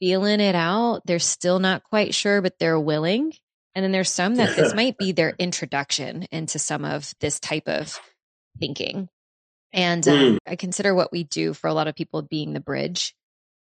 [0.00, 1.02] feeling it out.
[1.04, 3.34] They're still not quite sure, but they're willing.
[3.76, 7.68] And then there's some that this might be their introduction into some of this type
[7.68, 8.00] of
[8.58, 9.10] thinking.
[9.70, 10.38] And um, mm.
[10.46, 13.14] I consider what we do for a lot of people being the bridge.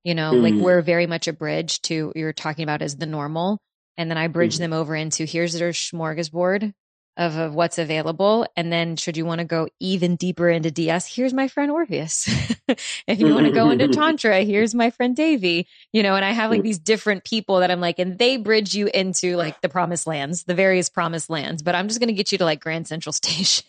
[0.03, 0.41] You know, mm.
[0.41, 3.59] like we're very much a bridge to you're talking about as the normal.
[3.97, 4.59] And then I bridge mm.
[4.59, 6.73] them over into here's their smorgasbord
[7.19, 8.47] of, of what's available.
[8.55, 12.27] And then should you want to go even deeper into DS, here's my friend Orpheus.
[13.07, 16.31] if you want to go into Tantra, here's my friend Davy, you know, and I
[16.31, 16.63] have like mm.
[16.63, 20.45] these different people that I'm like, and they bridge you into like the promised lands,
[20.45, 23.11] the various promised lands, but I'm just going to get you to like Grand Central
[23.19, 23.67] Station.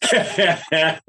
[0.00, 1.00] I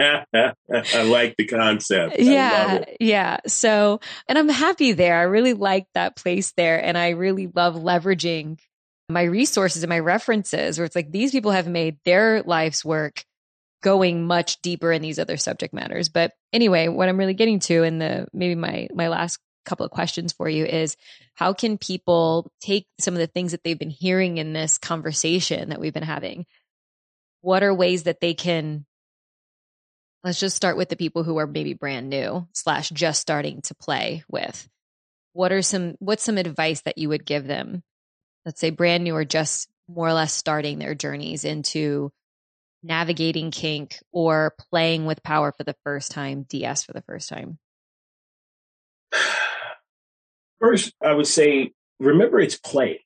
[1.06, 2.20] like the concept.
[2.20, 2.84] Yeah.
[3.00, 3.38] Yeah.
[3.46, 5.20] So, and I'm happy there.
[5.20, 6.84] I really like that place there.
[6.84, 8.60] And I really love leveraging
[9.10, 13.26] my resources and my references where it's like these people have made their life's work
[13.82, 16.10] going much deeper in these other subject matters.
[16.10, 19.92] But anyway, what I'm really getting to and the maybe my my last couple of
[19.92, 20.96] questions for you is
[21.36, 25.70] how can people take some of the things that they've been hearing in this conversation
[25.70, 26.46] that we've been having?
[27.42, 28.86] What are ways that they can
[30.24, 33.76] let's just start with the people who are maybe brand new slash just starting to
[33.76, 34.68] play with
[35.34, 37.84] what are some what's some advice that you would give them
[38.50, 42.12] let's say brand new or just more or less starting their journeys into
[42.82, 47.60] navigating kink or playing with power for the first time, DS for the first time?
[50.60, 53.06] First, I would say remember it's play.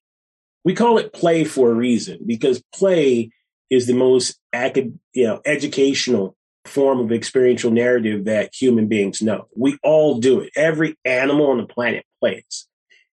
[0.63, 3.31] We call it play for a reason because play
[3.69, 9.49] is the most acad- you know, educational form of experiential narrative that human beings know.
[9.57, 10.51] We all do it.
[10.55, 12.65] Every animal on the planet plays.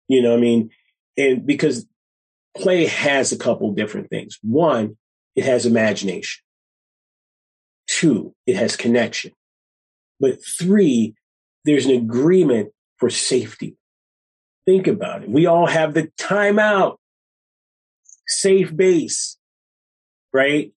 [0.06, 0.70] You know, I mean,
[1.16, 1.86] and because
[2.56, 4.38] play has a couple different things.
[4.42, 4.96] One,
[5.36, 6.42] it has imagination.
[7.86, 9.32] Two, it has connection.
[10.20, 11.14] But three,
[11.64, 13.76] there's an agreement for safety.
[14.66, 15.30] Think about it.
[15.30, 16.96] We all have the timeout,
[18.28, 19.36] safe base,
[20.32, 20.72] right?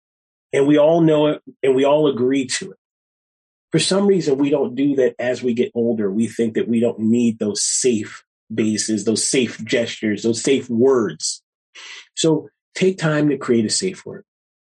[0.51, 2.77] And we all know it and we all agree to it.
[3.71, 6.11] For some reason, we don't do that as we get older.
[6.11, 11.42] We think that we don't need those safe bases, those safe gestures, those safe words.
[12.15, 14.25] So take time to create a safe word,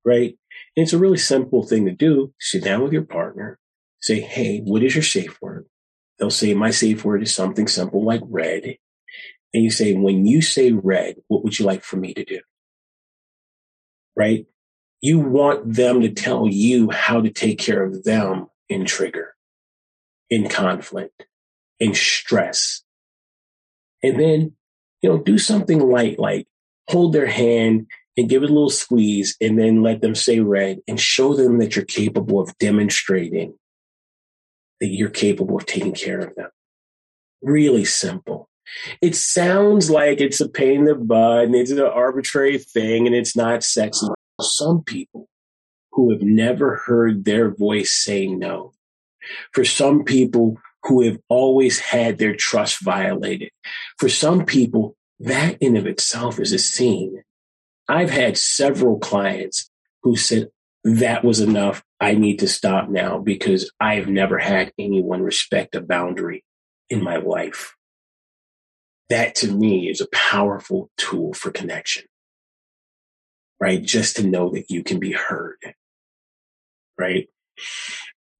[0.05, 0.36] right?
[0.76, 2.32] And it's a really simple thing to do.
[2.40, 3.59] Sit down with your partner,
[4.01, 5.66] say, Hey, what is your safe word?
[6.18, 8.76] They'll say, my safe word is something simple like red.
[9.53, 12.40] And you say, when you say red, what would you like for me to do?
[14.14, 14.47] Right?
[15.01, 19.34] You want them to tell you how to take care of them in trigger,
[20.30, 21.26] in conflict,
[21.78, 22.82] in stress.
[24.03, 24.53] And then,
[25.03, 26.49] you know, do something light like
[26.89, 30.80] hold their hand and give it a little squeeze and then let them say red
[30.89, 33.55] and show them that you're capable of demonstrating
[34.80, 36.51] that you're capable of taking care of them.
[37.43, 38.49] Really simple.
[39.01, 43.14] It sounds like it's a pain in the butt and it's an arbitrary thing and
[43.14, 44.07] it's not sexy.
[44.41, 45.28] Some people
[45.93, 48.72] who have never heard their voice say no.
[49.53, 53.51] For some people who have always had their trust violated.
[53.99, 57.23] For some people that in of itself is a scene.
[57.89, 59.71] I've had several clients
[60.03, 60.49] who said,
[60.85, 61.83] that was enough.
[62.01, 66.45] I need to stop now because I've never had anyone respect a boundary
[66.89, 67.75] in my life.
[69.09, 72.05] That to me is a powerful tool for connection,
[73.61, 73.83] right?
[73.83, 75.59] Just to know that you can be heard,
[76.99, 77.29] right?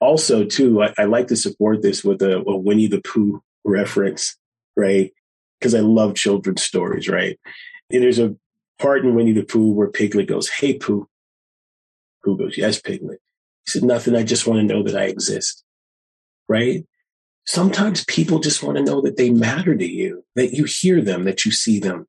[0.01, 4.37] Also, too, I, I like to support this with a, a Winnie the Pooh reference,
[4.77, 5.12] right?
[5.59, 7.38] Because I love children's stories, right?
[7.90, 8.34] And there's a
[8.78, 11.09] part in Winnie the Pooh where Piglet goes, Hey, Pooh.
[12.24, 13.20] Pooh goes, Yes, Piglet.
[13.64, 14.16] He said, Nothing.
[14.16, 15.64] I just want to know that I exist.
[16.48, 16.84] Right?
[17.46, 21.24] Sometimes people just want to know that they matter to you, that you hear them,
[21.24, 22.07] that you see them.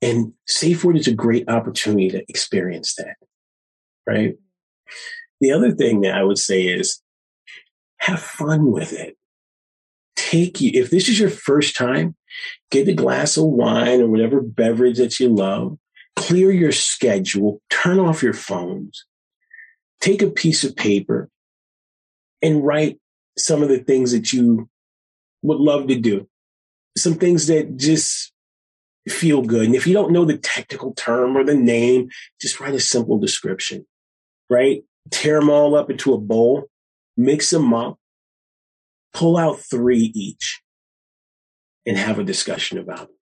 [0.00, 3.16] And safe word is a great opportunity to experience that.
[4.06, 4.36] Right.
[5.40, 7.00] The other thing that I would say is
[7.98, 9.16] have fun with it.
[10.16, 12.16] Take you, if this is your first time,
[12.70, 15.78] get a glass of wine or whatever beverage that you love,
[16.16, 19.04] clear your schedule, turn off your phones,
[20.00, 21.28] take a piece of paper
[22.42, 22.98] and write
[23.38, 24.68] some of the things that you
[25.42, 26.26] would love to do.
[26.96, 28.32] Some things that just
[29.08, 29.66] feel good.
[29.66, 32.08] And if you don't know the technical term or the name,
[32.40, 33.86] just write a simple description,
[34.50, 34.82] right?
[35.10, 36.64] Tear them all up into a bowl,
[37.16, 37.98] mix them up,
[39.12, 40.60] pull out three each
[41.86, 43.16] and have a discussion about it.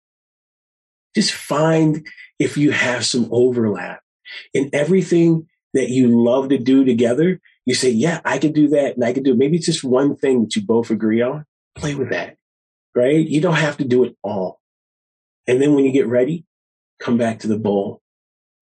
[1.14, 2.06] Just find
[2.38, 4.00] if you have some overlap
[4.52, 7.40] in everything that you love to do together.
[7.66, 10.16] You say, yeah, I could do that and I could do maybe it's just one
[10.16, 11.44] thing that you both agree on.
[11.74, 12.36] Play with that,
[12.94, 13.26] right?
[13.26, 14.60] You don't have to do it all.
[15.46, 16.44] And then when you get ready,
[17.00, 18.00] come back to the bowl,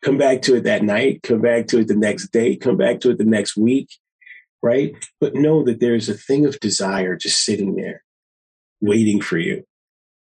[0.02, 3.00] come back to it that night, come back to it the next day, come back
[3.00, 3.88] to it the next week,
[4.62, 4.94] right?
[5.20, 8.04] But know that there's a thing of desire just sitting there
[8.80, 9.64] waiting for you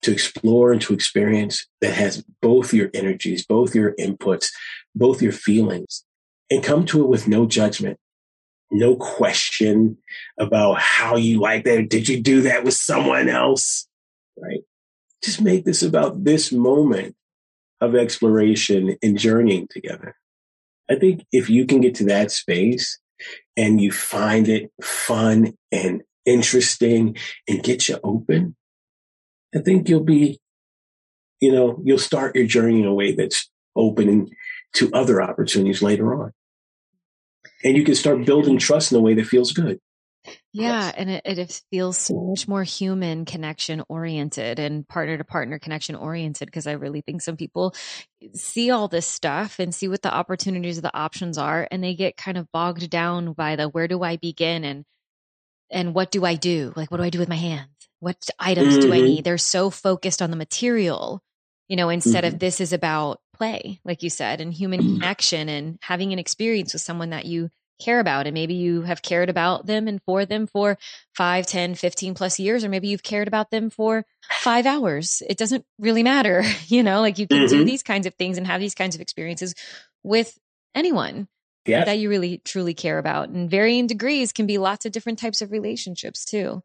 [0.01, 4.47] to explore and to experience that has both your energies, both your inputs,
[4.95, 6.03] both your feelings,
[6.51, 7.97] and come to it with no judgment,
[8.69, 9.97] no question
[10.37, 11.89] about how you like that.
[11.89, 13.87] Did you do that with someone else?
[14.37, 14.61] Right?
[15.23, 17.15] Just make this about this moment
[17.79, 20.15] of exploration and journeying together.
[20.89, 22.99] I think if you can get to that space
[23.55, 27.17] and you find it fun and interesting
[27.47, 28.55] and get you open,
[29.55, 30.39] I think you'll be,
[31.39, 34.29] you know, you'll start your journey in a way that's opening
[34.73, 36.31] to other opportunities later on.
[37.63, 39.79] And you can start building trust in a way that feels good.
[40.53, 45.59] Yeah, and it, it feels so much more human connection oriented and partner to partner
[45.59, 47.73] connection oriented because I really think some people
[48.33, 52.17] see all this stuff and see what the opportunities the options are and they get
[52.17, 54.85] kind of bogged down by the where do I begin and
[55.71, 56.71] and what do I do?
[56.75, 57.67] Like what do I do with my hands?
[57.99, 58.81] What items mm-hmm.
[58.81, 59.05] do I mm-hmm.
[59.05, 59.23] need?
[59.23, 61.21] They're so focused on the material,
[61.67, 62.35] you know, instead mm-hmm.
[62.35, 64.93] of this is about play, like you said, and human mm-hmm.
[64.95, 67.49] connection and having an experience with someone that you
[67.79, 68.27] care about.
[68.27, 70.77] And maybe you have cared about them and for them for
[71.15, 75.21] 5, 10, 15 plus years, or maybe you've cared about them for five hours.
[75.27, 77.57] It doesn't really matter, you know, like you can mm-hmm.
[77.57, 79.55] do these kinds of things and have these kinds of experiences
[80.03, 80.37] with
[80.75, 81.27] anyone
[81.65, 81.85] yeah.
[81.85, 83.29] that you really truly care about.
[83.29, 86.61] And varying degrees can be lots of different types of relationships too.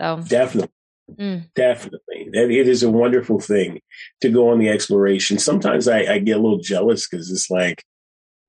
[0.00, 0.72] So definitely.
[1.18, 1.52] Mm.
[1.54, 2.30] Definitely.
[2.32, 3.80] It is a wonderful thing
[4.20, 5.38] to go on the exploration.
[5.38, 7.84] Sometimes I, I get a little jealous because it's like,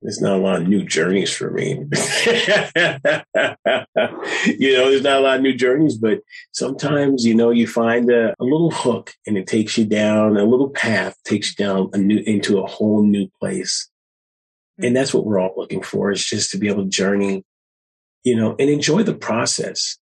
[0.01, 1.69] there's not a lot of new journeys for me.
[4.47, 6.21] you know, there's not a lot of new journeys, but
[6.53, 10.43] sometimes, you know, you find a, a, little hook and it takes you down, a
[10.43, 13.89] little path takes you down a new, into a whole new place.
[14.79, 17.45] And that's what we're all looking for is just to be able to journey,
[18.23, 19.99] you know, and enjoy the process.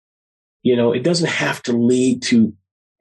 [0.63, 2.53] You know, it doesn't have to lead to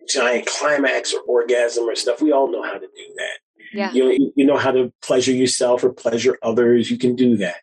[0.09, 2.20] giant climax or orgasm or stuff.
[2.20, 3.38] We all know how to do that.
[3.73, 3.93] Yeah.
[3.93, 6.91] You know, you know how to pleasure yourself or pleasure others.
[6.91, 7.57] You can do that.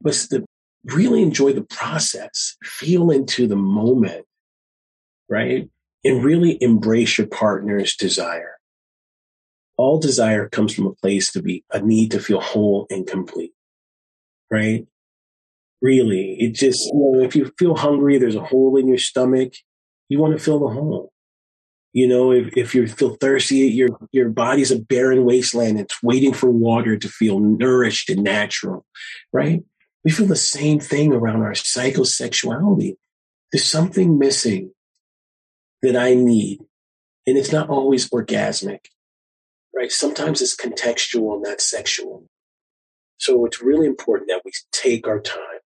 [0.00, 0.44] But to
[0.84, 4.26] really enjoy the process, feel into the moment,
[5.28, 5.68] right?
[6.04, 8.56] And really embrace your partner's desire.
[9.78, 13.52] All desire comes from a place to be a need to feel whole and complete,
[14.50, 14.86] right?
[15.80, 19.54] Really, it just, you know, if you feel hungry, there's a hole in your stomach,
[20.08, 21.13] you want to fill the hole.
[21.94, 25.78] You know, if, if you feel thirsty, your, your body's a barren wasteland.
[25.78, 28.84] It's waiting for water to feel nourished and natural,
[29.32, 29.62] right?
[30.04, 32.96] We feel the same thing around our psychosexuality.
[33.52, 34.72] There's something missing
[35.82, 36.60] that I need.
[37.26, 38.86] And it's not always orgasmic,
[39.74, 39.90] right?
[39.90, 42.26] Sometimes it's contextual, not sexual.
[43.18, 45.60] So it's really important that we take our time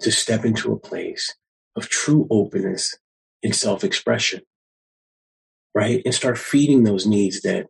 [0.00, 1.34] to step into a place
[1.76, 2.96] of true openness
[3.42, 4.40] and self expression,
[5.76, 6.00] right?
[6.06, 7.66] And start feeding those needs that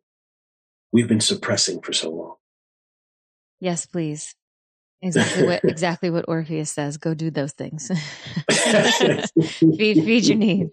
[0.93, 2.35] we've been suppressing for so long.
[3.59, 4.37] Yes, please.
[5.03, 6.99] Exactly what exactly what Orpheus says.
[6.99, 7.89] Go do those things.
[8.49, 10.71] feed feed your needs.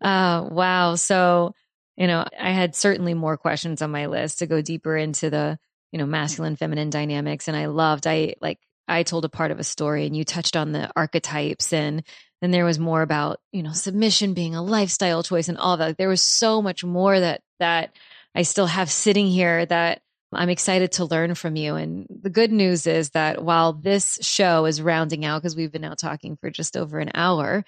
[0.00, 0.94] Uh, wow.
[0.94, 1.54] So
[1.96, 5.58] you know, I had certainly more questions on my list to go deeper into the
[5.90, 8.06] you know masculine feminine dynamics, and I loved.
[8.06, 8.60] I like
[8.90, 12.02] I told a part of a story and you touched on the archetypes and
[12.40, 15.98] then there was more about, you know, submission being a lifestyle choice and all that.
[15.98, 17.94] There was so much more that that
[18.34, 21.74] I still have sitting here that I'm excited to learn from you.
[21.74, 25.82] And the good news is that while this show is rounding out, because we've been
[25.82, 27.64] now talking for just over an hour,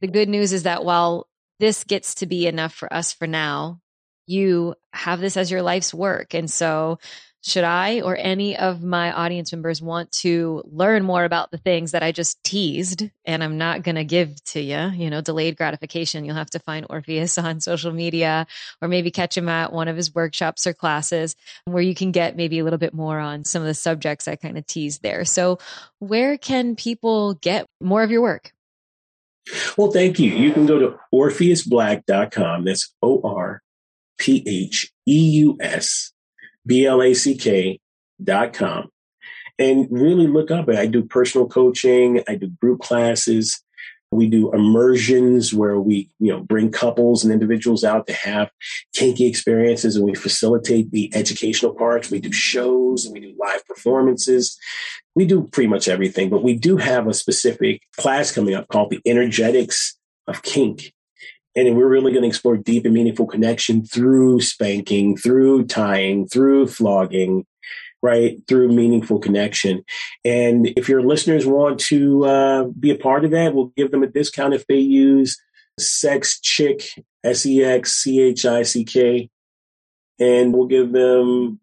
[0.00, 1.26] the good news is that while
[1.60, 3.80] this gets to be enough for us for now.
[4.26, 6.34] You have this as your life's work.
[6.34, 6.98] And so
[7.44, 11.92] should I or any of my audience members want to learn more about the things
[11.92, 15.58] that I just teased and I'm not going to give to you, you know, delayed
[15.58, 18.46] gratification, you'll have to find Orpheus on social media
[18.80, 21.36] or maybe catch him at one of his workshops or classes
[21.66, 24.36] where you can get maybe a little bit more on some of the subjects I
[24.36, 25.26] kind of teased there.
[25.26, 25.58] So,
[25.98, 28.52] where can people get more of your work?
[29.76, 30.30] Well, thank you.
[30.30, 32.64] You can go to orpheusblack.com.
[32.64, 33.62] That's O R
[34.16, 36.13] P H E U S
[36.66, 37.80] B-L-A-C-K
[38.22, 38.88] dot com.
[39.58, 40.76] And really look up it.
[40.76, 42.22] I do personal coaching.
[42.26, 43.62] I do group classes.
[44.10, 48.50] We do immersions where we, you know, bring couples and individuals out to have
[48.94, 52.10] kinky experiences and we facilitate the educational parts.
[52.10, 54.56] We do shows and we do live performances.
[55.16, 58.90] We do pretty much everything, but we do have a specific class coming up called
[58.90, 59.96] the energetics
[60.28, 60.93] of kink.
[61.56, 66.66] And we're really going to explore deep and meaningful connection through spanking, through tying, through
[66.66, 67.46] flogging,
[68.02, 68.38] right?
[68.48, 69.84] Through meaningful connection.
[70.24, 74.02] And if your listeners want to uh, be a part of that, we'll give them
[74.02, 75.40] a discount if they use
[75.78, 76.88] Sex Chick,
[77.24, 79.30] S E X C H I C K,
[80.18, 81.60] and we'll give them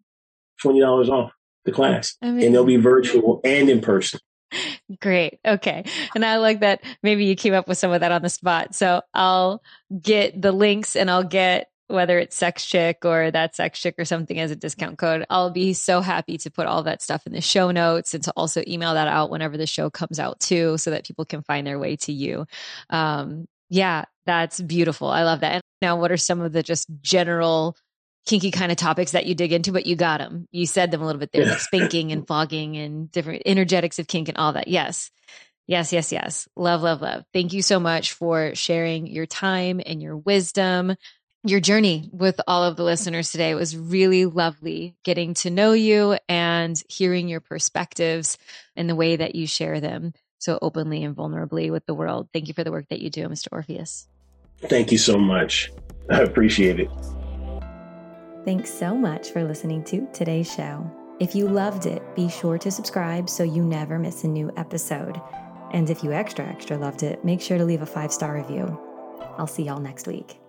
[0.64, 1.32] $20 off
[1.64, 2.16] the class.
[2.22, 2.46] Amazing.
[2.46, 4.20] And they'll be virtual and in person.
[5.00, 5.38] Great.
[5.44, 5.84] Okay.
[6.14, 8.74] And I like that maybe you came up with some of that on the spot.
[8.74, 9.62] So I'll
[10.00, 14.04] get the links and I'll get whether it's sex chick or that sex chick or
[14.04, 15.26] something as a discount code.
[15.28, 18.32] I'll be so happy to put all that stuff in the show notes and to
[18.34, 21.66] also email that out whenever the show comes out too, so that people can find
[21.66, 22.46] their way to you.
[22.88, 25.08] Um, yeah, that's beautiful.
[25.08, 25.52] I love that.
[25.52, 27.76] And now, what are some of the just general
[28.26, 30.46] kinky kind of topics that you dig into, but you got them.
[30.52, 34.06] You said them a little bit there, like spanking and flogging and different energetics of
[34.06, 34.68] kink and all that.
[34.68, 35.10] Yes.
[35.66, 36.48] Yes, yes, yes.
[36.56, 37.24] Love, love, love.
[37.32, 40.96] Thank you so much for sharing your time and your wisdom,
[41.44, 43.50] your journey with all of the listeners today.
[43.50, 48.38] It was really lovely getting to know you and hearing your perspectives
[48.76, 52.28] and the way that you share them so openly and vulnerably with the world.
[52.32, 53.48] Thank you for the work that you do, Mr.
[53.52, 54.08] Orpheus.
[54.62, 55.70] Thank you so much.
[56.10, 56.90] I appreciate it.
[58.44, 60.84] Thanks so much for listening to today's show.
[61.20, 65.20] If you loved it, be sure to subscribe so you never miss a new episode.
[65.70, 68.80] And if you extra, extra loved it, make sure to leave a five star review.
[69.38, 70.41] I'll see y'all next week.